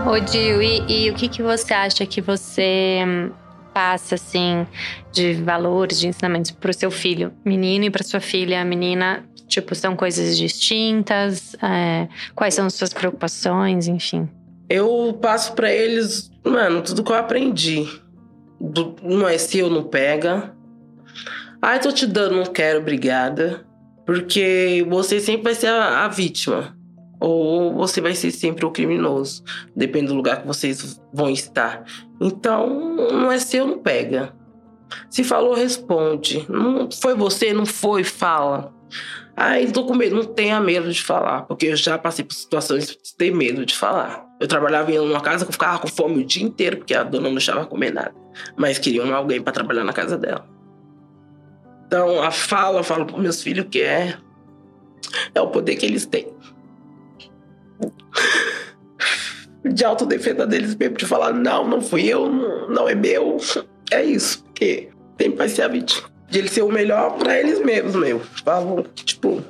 [0.10, 3.32] Ô, Dil, e, e o que, que você acha que você hum,
[3.72, 4.66] passa, assim,
[5.12, 9.24] de valores, de ensinamentos pro seu filho menino e pra sua filha menina?
[9.48, 11.56] Tipo, são coisas distintas?
[11.62, 14.28] É, quais são as suas preocupações, enfim?
[14.68, 17.88] Eu passo para eles, mano, tudo que eu aprendi.
[18.60, 20.56] Do, não é se eu não pega.
[21.62, 23.64] Ai, tô te dando, não quero, obrigada.
[24.08, 26.79] Porque você sempre vai ser a, a vítima
[27.20, 29.44] ou você vai ser sempre o criminoso,
[29.76, 31.84] depende do lugar que vocês vão estar.
[32.20, 34.34] Então, não é seu, não pega.
[35.10, 36.46] Se falou, responde.
[36.50, 38.74] Não foi você, não foi, fala.
[39.36, 40.16] Ai, tô com medo.
[40.16, 43.76] Não tenha medo de falar, porque eu já passei por situações de ter medo de
[43.76, 44.26] falar.
[44.40, 47.04] Eu trabalhava em uma casa que eu ficava com fome o dia inteiro, porque a
[47.04, 48.16] dona não deixava comer nada.
[48.58, 50.48] Mas queriam alguém para trabalhar na casa dela.
[51.86, 54.18] Então, a fala, eu falo para meus filhos que é,
[55.34, 56.39] é o poder que eles têm
[59.64, 63.38] de autodefesa deles mesmo, de falar, não, não fui eu, não, não é meu.
[63.92, 64.90] É isso, porque
[65.20, 66.10] sempre vai ser a vítima.
[66.30, 68.20] De ele ser o melhor para eles mesmos, meu.
[68.44, 69.44] Falam, tipo,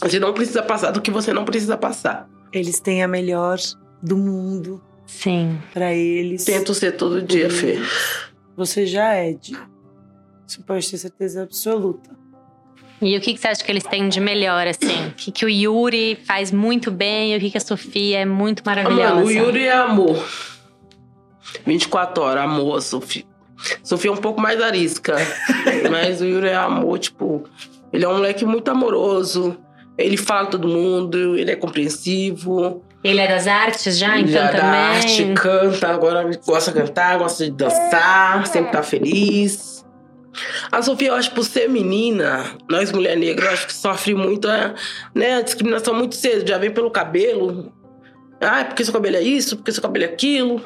[0.00, 2.28] você não precisa passar do que você não precisa passar.
[2.52, 3.58] Eles têm a melhor
[4.02, 4.82] do mundo.
[5.06, 5.58] Sim.
[5.72, 6.44] Para eles.
[6.44, 7.78] Tento ser todo dia, Fê.
[8.56, 9.56] Você já é, de...
[10.46, 12.10] Você pode ter certeza absoluta.
[13.00, 15.08] E o que, que você acha que eles têm de melhor, assim?
[15.08, 18.24] O que, que o Yuri faz muito bem e o que, que a Sofia é
[18.24, 19.14] muito maravilhosa?
[19.16, 20.24] Mano, o Yuri é amor.
[21.66, 23.24] 24 horas, amor, a Sofia.
[23.82, 25.16] Sofia é um pouco mais arisca.
[25.90, 27.44] mas o Yuri é amor, tipo...
[27.92, 29.56] Ele é um moleque muito amoroso.
[29.96, 32.82] Ele fala com todo mundo, ele é compreensivo.
[33.02, 34.60] Ele é das artes já, Ele então é também?
[34.60, 39.75] da arte, canta, agora gosta de cantar, gosta de dançar, sempre tá feliz.
[40.70, 44.48] A Sofia, eu acho, por ser menina, nós mulher negra, eu acho que sofre muito,
[44.48, 44.74] é,
[45.14, 47.72] né, a discriminação muito cedo, já vem pelo cabelo.
[48.40, 50.60] Ah, porque seu cabelo é isso, porque seu cabelo é aquilo.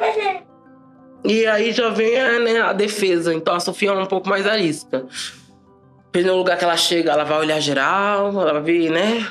[1.25, 3.33] E aí já vem né, a defesa.
[3.35, 5.07] Então a Sofia é um pouco mais arisca.
[6.07, 9.27] Dependendo do lugar que ela chega, ela vai olhar geral, ela vai ver, né?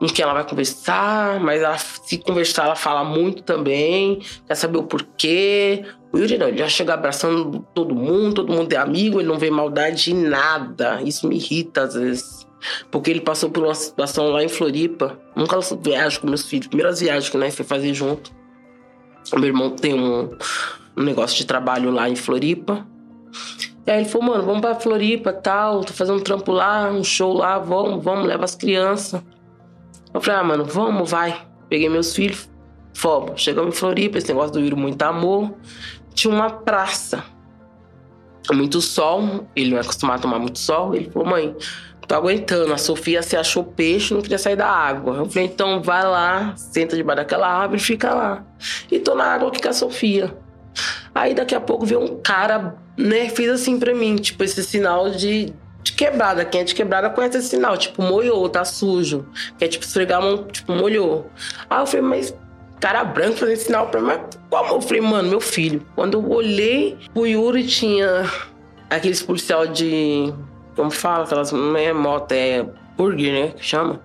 [0.00, 4.78] Com quem ela vai conversar, mas ela, se conversar, ela fala muito também, quer saber
[4.78, 5.84] o porquê.
[6.16, 9.38] O Yuri não, ele já chega abraçando todo mundo, todo mundo é amigo, ele não
[9.38, 11.02] vê maldade em nada.
[11.02, 12.46] Isso me irrita às vezes.
[12.90, 15.18] Porque ele passou por uma situação lá em Floripa.
[15.36, 18.34] Nunca viajo com meus filhos, primeiras viagens que nós foi fazer junto.
[19.30, 20.30] O meu irmão tem um,
[20.96, 22.86] um negócio de trabalho lá em Floripa.
[23.86, 27.04] E aí ele falou, mano, vamos pra Floripa tal, tô fazendo um trampo lá, um
[27.04, 29.22] show lá, vamos, vamos, leva as crianças.
[30.14, 31.46] Eu falei, ah, mano, vamos, vai.
[31.68, 32.48] Peguei meus filhos,
[32.94, 33.42] fomos.
[33.42, 35.54] Chegamos em Floripa, esse negócio do Yuri, muito amor.
[36.16, 37.22] Tinha uma praça,
[38.52, 40.94] muito sol, ele não é acostumado a tomar muito sol.
[40.94, 41.54] Ele falou, mãe,
[42.06, 42.72] tô aguentando.
[42.72, 45.16] A Sofia se achou peixe, não queria sair da água.
[45.16, 48.44] Eu falei, então vai lá, senta debaixo daquela árvore e fica lá.
[48.90, 50.36] E tô na água aqui com a Sofia.
[51.14, 55.10] Aí daqui a pouco veio um cara, né, fez assim pra mim, tipo, esse sinal
[55.10, 55.52] de,
[55.82, 56.44] de quebrada.
[56.44, 59.26] Quem é de quebrada conhece esse sinal, tipo, molhou, tá sujo.
[59.58, 61.30] Que é tipo esfregar a mão, tipo, molhou.
[61.68, 62.34] Aí eu falei, mas
[62.80, 64.20] cara branco fazendo sinal pra mim, mas
[64.50, 64.74] como?
[64.74, 65.84] Eu falei, mano, meu filho.
[65.94, 68.24] Quando eu olhei, o Yuri tinha
[68.90, 70.32] aqueles policial de.
[70.74, 71.24] Como fala?
[71.24, 71.52] Aquelas.
[71.52, 72.64] Não é moto, é
[72.96, 73.48] burger, né?
[73.56, 74.00] Que chama?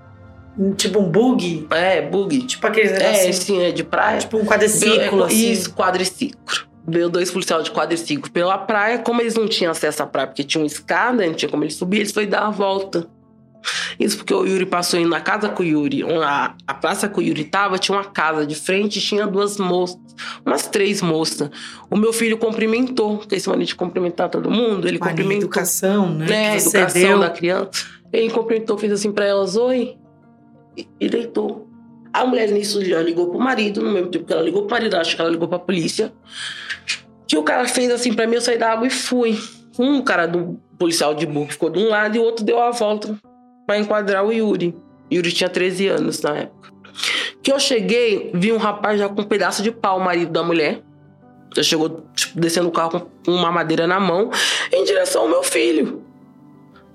[0.76, 1.67] Tipo um bug?
[1.72, 2.41] É, bug.
[2.43, 3.36] Tipo aqueles É, negocinhos.
[3.38, 4.19] sim, é de praia.
[4.19, 5.51] Tipo um quadriciclo, Veio- assim.
[5.51, 6.67] Isso, quadriciclo.
[6.88, 8.97] Veio dois policiais de quadriciclo pela praia.
[8.99, 11.76] Como eles não tinham acesso à praia porque tinha uma escada, não tinha como eles
[11.76, 13.07] subir, eles foram dar a volta.
[13.99, 16.03] Isso porque o Yuri passou indo na casa com o Yuri.
[16.24, 19.99] A, a praça que o Yuri tava tinha uma casa de frente tinha duas moças,
[20.45, 21.49] umas três moças.
[21.89, 25.43] O meu filho cumprimentou, porque esse mania de cumprimentar todo mundo, ele cumprimentou.
[25.43, 26.26] educação, né?
[26.26, 27.20] né, educação deu.
[27.20, 27.86] da criança.
[28.12, 29.97] Ele cumprimentou, fez assim pra elas, oi,
[30.76, 31.68] e, e deitou.
[32.14, 34.95] A mulher nisso já ligou pro marido, no mesmo tempo que ela ligou pro marido,
[34.95, 36.12] acho que ela ligou pra polícia.
[37.26, 39.39] Que o cara fez assim pra mim, eu saí da água e fui.
[39.80, 42.72] Um cara do policial de burro ficou de um lado e o outro deu a
[42.72, 43.18] volta
[43.72, 44.76] pra enquadrar o Yuri.
[45.11, 46.72] Yuri tinha 13 anos na época.
[47.41, 50.43] Que eu cheguei, vi um rapaz já com um pedaço de pau, o marido da
[50.43, 50.82] mulher.
[51.55, 54.30] Já chegou, tipo, descendo o carro com uma madeira na mão,
[54.72, 56.03] em direção ao meu filho.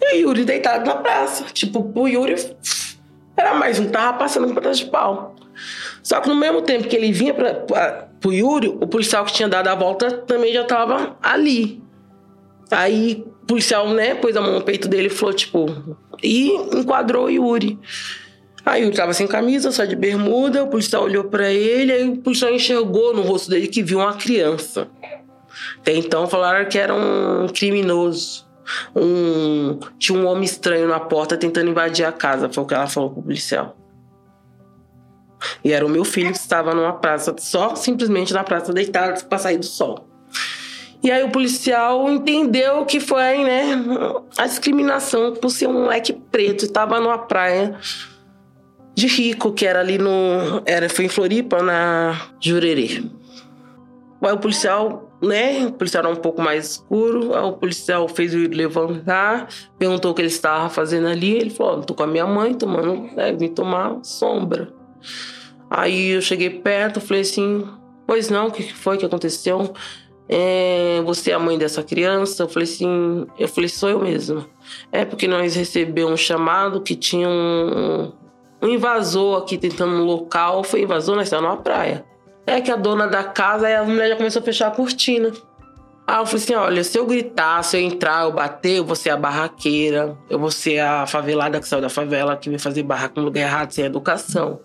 [0.01, 1.45] E o Yuri deitado na praça.
[1.45, 2.37] Tipo, o Yuri
[3.37, 5.35] era mais um, tava passando com um pedaço de pau.
[6.03, 9.33] Só que no mesmo tempo que ele vinha pra, pra, pro Yuri, o policial que
[9.33, 11.83] tinha dado a volta também já tava ali.
[12.71, 17.27] Aí o policial, né, pôs a mão no peito dele e falou, tipo, e enquadrou
[17.27, 17.79] o Yuri.
[18.65, 22.17] Aí ele tava sem camisa, só de bermuda, o policial olhou para ele, aí o
[22.17, 24.89] policial enxergou no rosto dele que viu uma criança.
[25.79, 28.45] Até então falaram que era um criminoso.
[28.95, 32.89] Um, tinha um homem estranho na porta tentando invadir a casa, foi o que ela
[32.89, 33.77] falou pro policial.
[35.63, 39.39] E era o meu filho que estava numa praça, só simplesmente na praça deitado para
[39.39, 40.06] sair do sol.
[41.03, 43.83] E aí o policial entendeu que foi, né,
[44.37, 47.79] a discriminação por ser um moleque preto, estava numa praia
[48.95, 50.63] de rico, que era ali no.
[50.65, 53.05] Era, foi em Floripa, na Jurerê.
[54.23, 55.67] Aí o policial, né?
[55.67, 57.35] O policial era um pouco mais escuro.
[57.35, 61.37] Aí o policial fez o levantar, perguntou o que ele estava fazendo ali.
[61.37, 64.73] Ele falou: tô com a minha mãe tomando, né, vim tomar sombra.
[65.71, 67.69] Aí eu cheguei perto, falei assim:
[68.07, 69.75] Pois não, o que foi que aconteceu?
[70.29, 72.43] É, você é a mãe dessa criança?
[72.43, 74.47] Eu falei assim: Eu falei, sou eu mesma.
[74.91, 78.13] É porque nós recebemos um chamado que tinha um,
[78.61, 80.65] um invasor aqui tentando no local.
[80.65, 82.05] Foi invasor, nós estávamos numa praia.
[82.47, 85.33] É que a dona da casa, aí a mulher já começou a fechar a cortina.
[86.07, 88.95] Aí eu falei assim: olha, se eu gritar, se eu entrar, eu bater, eu vou
[88.97, 92.83] ser a barraqueira, eu vou ser a favelada que saiu da favela, que veio fazer
[92.83, 94.61] barraco no lugar errado, sem educação,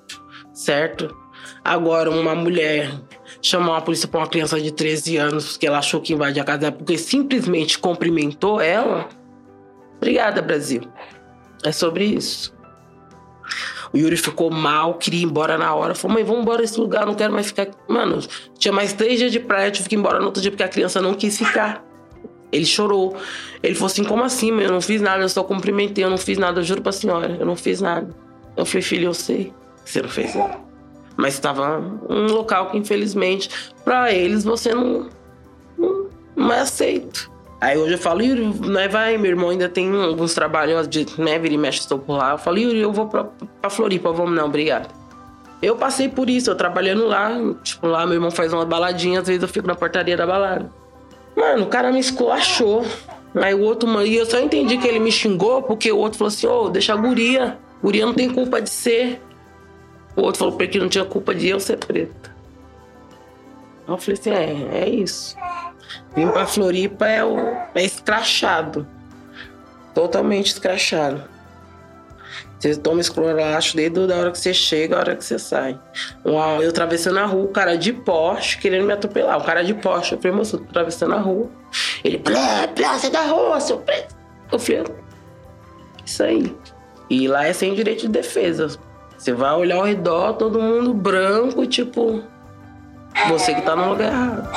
[0.54, 1.21] certo?
[1.64, 2.92] Agora, uma mulher
[3.42, 6.46] chamar a polícia para uma criança de 13 anos porque ela achou que invadia a
[6.46, 9.08] casa porque simplesmente cumprimentou ela.
[9.98, 10.82] Obrigada, Brasil.
[11.64, 12.54] É sobre isso.
[13.94, 15.94] O Yuri ficou mal, queria ir embora na hora.
[15.94, 17.68] Falou, mãe, vamos embora desse lugar, não quero mais ficar.
[17.88, 18.20] Mano,
[18.58, 20.64] tinha mais três dias de praia, eu tive que ir embora no outro dia porque
[20.64, 21.86] a criança não quis ficar.
[22.52, 23.16] Ele chorou.
[23.62, 24.66] Ele falou assim: como assim, mãe?
[24.66, 27.38] Eu não fiz nada, eu só cumprimentei, eu não fiz nada, eu juro pra senhora,
[27.40, 28.10] eu não fiz nada.
[28.56, 30.71] Eu falei, filho, eu sei que você não fez nada.
[31.18, 33.50] Mas estava um local que, infelizmente,
[33.84, 35.10] para eles você não,
[35.78, 37.30] não, não é aceito.
[37.60, 41.40] Aí hoje eu falo, Yuri, né, vai, meu irmão ainda tem alguns trabalhos de, né,
[41.44, 42.32] e mexe, estou por lá.
[42.32, 44.90] Eu falo, Yuri, eu vou pra Floripa, vamos não, obrigado.
[45.62, 47.30] Eu passei por isso, eu trabalhando lá,
[47.62, 50.72] tipo, lá meu irmão faz uma baladinha, às vezes eu fico na portaria da balada.
[51.36, 52.84] Mano, o cara me esculachou.
[53.36, 56.30] Aí o outro, e eu só entendi que ele me xingou porque o outro falou
[56.30, 57.58] assim, ô, oh, deixa a guria.
[57.82, 59.22] Guria não tem culpa de ser.
[60.16, 62.32] O outro falou pra que não tinha culpa de eu ser preta.
[63.88, 65.36] Eu falei assim, é, é isso.
[66.16, 67.38] Vim pra Floripa é, o,
[67.74, 68.88] é escrachado.
[69.94, 71.24] Totalmente escrachado.
[72.60, 75.80] Você toma esculacho desde a hora que você chega, a hora que você sai.
[76.24, 79.40] Eu atravessando a rua, o cara de Porsche querendo me atropelar.
[79.40, 81.50] O cara de Porsche, eu falei, moço, tô atravessando a rua.
[82.04, 84.16] Ele, plá, plá, sai da rua, seu preto.
[84.52, 84.84] Eu falei,
[86.06, 86.56] isso aí.
[87.10, 88.78] E lá é sem direito de defesa.
[89.22, 92.24] Você vai olhar ao redor, todo mundo branco, tipo,
[93.30, 94.50] você que tá no lugar errado.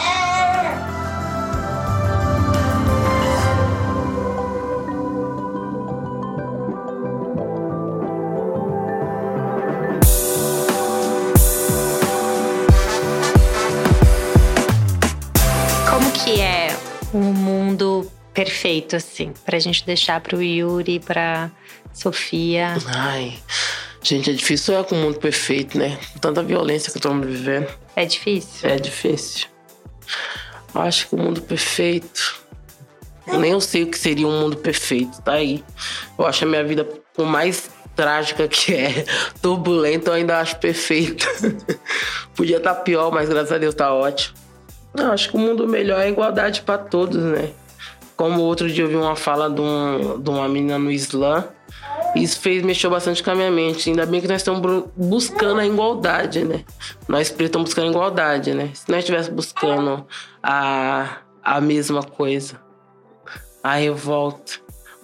[15.91, 16.75] Como que é
[17.13, 21.51] um mundo perfeito, assim, pra gente deixar pro Yuri, pra
[21.93, 22.79] Sofia?
[22.97, 23.35] Ai.
[24.05, 25.99] Gente, é difícil é com o mundo perfeito, né?
[26.13, 27.69] Com tanta violência que estamos vivendo.
[27.97, 28.69] É difícil?
[28.69, 29.47] É difícil.
[30.75, 32.45] Acho que o mundo perfeito.
[33.27, 35.65] Nem eu sei o que seria um mundo perfeito, tá aí.
[36.19, 39.07] Eu acho a minha vida, por mais trágica que é,
[39.41, 41.25] turbulenta, eu ainda acho perfeita.
[42.37, 44.37] Podia estar tá pior, mas graças a Deus tá ótimo.
[45.13, 47.53] Acho que o mundo melhor é igualdade para todos, né?
[48.15, 51.49] Como outro dia eu vi uma fala de, um, de uma menina no Islã
[52.15, 53.91] isso fez, mexeu bastante com a minha mente.
[53.91, 56.65] Ainda bem que nós estamos buscando a igualdade, né?
[57.09, 58.71] Nós pretos estamos buscando a igualdade, né?
[58.73, 60.07] Se nós estivéssemos buscando
[60.43, 62.61] a, a mesma coisa,
[63.63, 64.55] a revolta,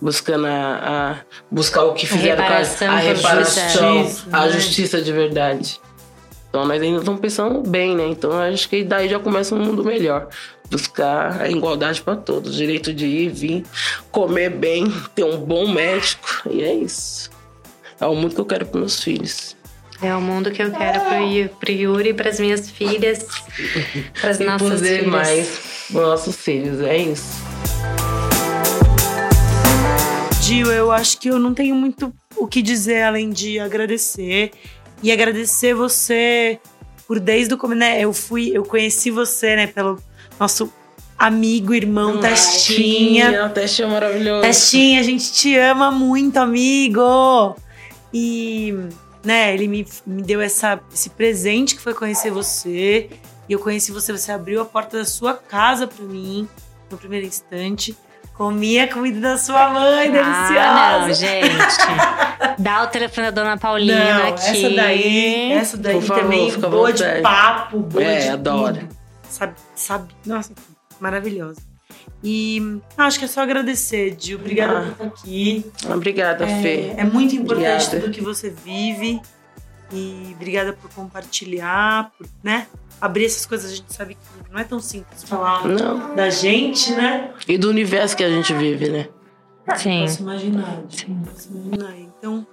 [0.00, 1.16] buscando a, a
[1.50, 5.80] buscar o que fizeram a reparação, a, a reparação, justiça, a justiça de verdade.
[6.48, 8.08] Então nós ainda estamos pensando bem, né?
[8.08, 10.28] Então acho que daí já começa um mundo melhor.
[10.70, 13.64] Buscar a igualdade para todos, direito de ir, vir,
[14.10, 16.42] comer bem, ter um bom médico.
[16.48, 17.28] E é isso.
[18.00, 19.56] É o mundo que eu quero para meus filhos.
[20.02, 21.00] É o mundo que eu quero
[21.58, 23.26] pro Yuri, pras minhas filhas,
[24.18, 25.48] pras E nossas filhas.
[25.88, 26.80] pros nossos filhos.
[26.80, 27.50] É isso.
[30.42, 34.52] Gil, eu acho que eu não tenho muito o que dizer além de agradecer
[35.02, 36.58] e agradecer você
[37.06, 38.00] por desde o começo, né?
[38.00, 39.98] Eu fui, eu conheci você, né, pelo
[40.40, 40.72] nosso
[41.18, 43.46] amigo, irmão Testinha.
[43.46, 44.40] O Testinha é maravilhoso.
[44.40, 47.54] Testinha, a gente te ama muito, amigo.
[48.12, 48.74] E,
[49.22, 53.10] né, ele me, me deu essa, esse presente que foi conhecer você.
[53.48, 56.48] E eu conheci você, você abriu a porta da sua casa pra mim
[56.90, 57.94] no primeiro instante.
[58.34, 60.60] Comi a comida da sua mãe, deliciosa.
[60.60, 62.56] Ah, não, gente.
[62.58, 64.64] Dá o telefone da dona Paulina Não, aqui.
[64.66, 68.74] essa daí, essa daí Por favor, também, boa de papo, boa É, de adoro.
[68.78, 68.99] tudo.
[69.30, 70.52] Sabe, sabe, nossa,
[71.00, 71.60] maravilhosa.
[72.22, 74.38] E ah, acho que é só agradecer, Gil.
[74.38, 74.82] Obrigada Ah.
[74.82, 75.72] por estar aqui.
[75.94, 76.92] Obrigada, Fê.
[76.96, 78.00] É, é muito importante Obrigada.
[78.00, 79.20] tudo que você vive.
[79.92, 82.68] E obrigada por compartilhar, por, né?
[83.00, 86.14] Abrir essas coisas, a gente sabe que não é tão simples falar Não.
[86.14, 87.32] da gente, né?
[87.48, 89.08] E do universo que a gente vive, né?
[89.76, 90.02] Sim.
[90.02, 90.82] Posso imaginar.
[90.90, 91.22] Sim.
[91.24, 91.96] Posso imaginar.
[91.98, 92.46] Então,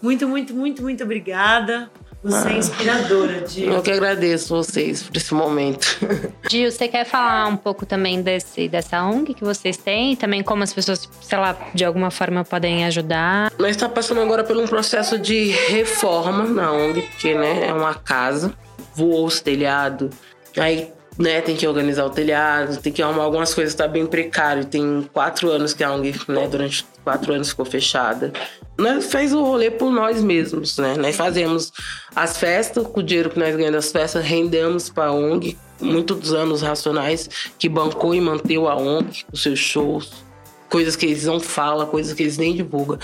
[0.00, 1.90] muito, muito, muito, muito obrigada.
[2.28, 3.72] Você é inspiradora, Gil.
[3.72, 5.98] Eu que agradeço vocês por esse momento.
[6.50, 10.12] Gil, você quer falar um pouco também desse, dessa ONG que vocês têm?
[10.12, 13.50] E também como as pessoas, sei lá, de alguma forma podem ajudar?
[13.58, 17.94] Nós está passando agora por um processo de reforma na ONG, porque né, é uma
[17.94, 18.52] casa,
[18.94, 20.10] voou os telhados,
[20.56, 24.64] aí né, tem que organizar o telhado, tem que arrumar algumas coisas, está bem precário.
[24.64, 28.32] Tem quatro anos que a ONG, né, durante quatro anos ficou fechada.
[28.78, 30.94] Nós fez o rolê por nós mesmos, né?
[30.96, 31.72] Nós fazemos
[32.14, 36.32] as festas, com o dinheiro que nós ganhamos das festas, rendemos para a ONG, muitos
[36.32, 40.27] anos racionais, que bancou e manteve a ONG, os seus shows,
[40.68, 42.98] coisas que eles não falam, coisas que eles nem divulgam.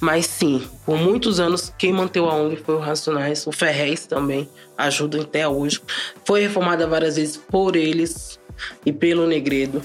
[0.00, 4.48] Mas sim, por muitos anos, quem manteve a ONG foi o Racionais, o Ferrez também
[4.76, 5.80] ajuda até hoje.
[6.24, 8.38] Foi reformada várias vezes por eles
[8.84, 9.82] e pelo Negredo.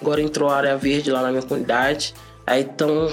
[0.00, 2.14] Agora entrou a área verde lá na minha comunidade.
[2.46, 3.10] Aí estão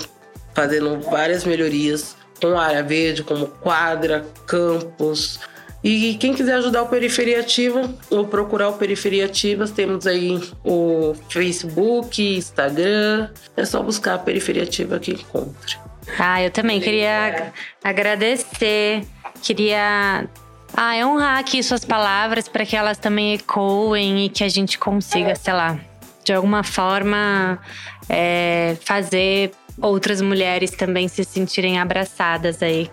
[0.54, 5.40] fazendo várias melhorias com a área verde, como quadra, campos.
[5.84, 11.14] E quem quiser ajudar o Periferia Ativa ou procurar o Periferia Ativas, temos aí o
[11.30, 13.30] Facebook, Instagram.
[13.58, 15.78] É só buscar a Periferia Ativa que encontre.
[16.18, 17.52] Ah, eu também queria
[17.84, 19.06] agradecer,
[19.42, 20.26] queria
[20.74, 25.36] ah, honrar aqui suas palavras para que elas também ecoem e que a gente consiga,
[25.36, 25.78] sei lá,
[26.24, 27.60] de alguma forma
[28.08, 32.90] é, fazer outras mulheres também se sentirem abraçadas aí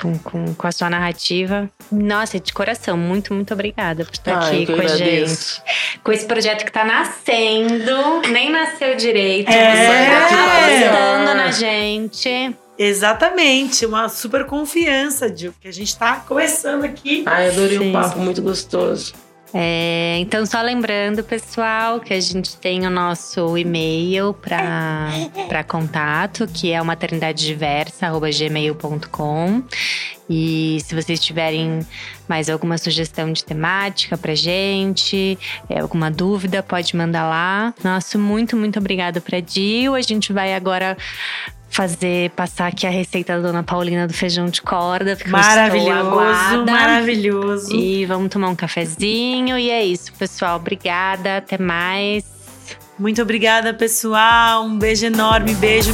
[0.00, 1.68] com, com, com a sua narrativa.
[1.90, 5.62] Nossa, de coração, muito, muito obrigada por estar Ai, aqui que eu com a gente.
[6.04, 9.50] Com esse projeto que tá nascendo, nem nasceu direito.
[9.50, 9.74] É.
[9.74, 10.86] Você tá É.
[10.88, 12.56] apostando na gente.
[12.78, 17.24] Exatamente, uma super confiança, Gil, que a gente tá começando aqui.
[17.26, 17.90] Ai, adorei Sim.
[17.90, 19.14] o papo, muito gostoso.
[19.52, 26.70] É, então, só lembrando, pessoal, que a gente tem o nosso e-mail para contato, que
[26.72, 29.62] é o maternidadediversa.gmail.com.
[30.30, 31.80] E se vocês tiverem
[32.28, 35.38] mais alguma sugestão de temática pra gente,
[35.70, 37.72] é, alguma dúvida, pode mandar lá.
[37.82, 39.94] Nosso muito, muito obrigado pra Dil.
[39.94, 40.98] A gente vai agora
[41.68, 45.16] fazer passar aqui a receita da Dona Paulina do feijão de corda.
[45.16, 47.74] porque Maravilhoso, maravilhoso.
[47.74, 49.58] E vamos tomar um cafezinho.
[49.58, 50.56] E é isso, pessoal.
[50.56, 51.38] Obrigada.
[51.38, 52.24] Até mais.
[52.98, 54.64] Muito obrigada, pessoal.
[54.64, 55.92] Um beijo enorme, beijo.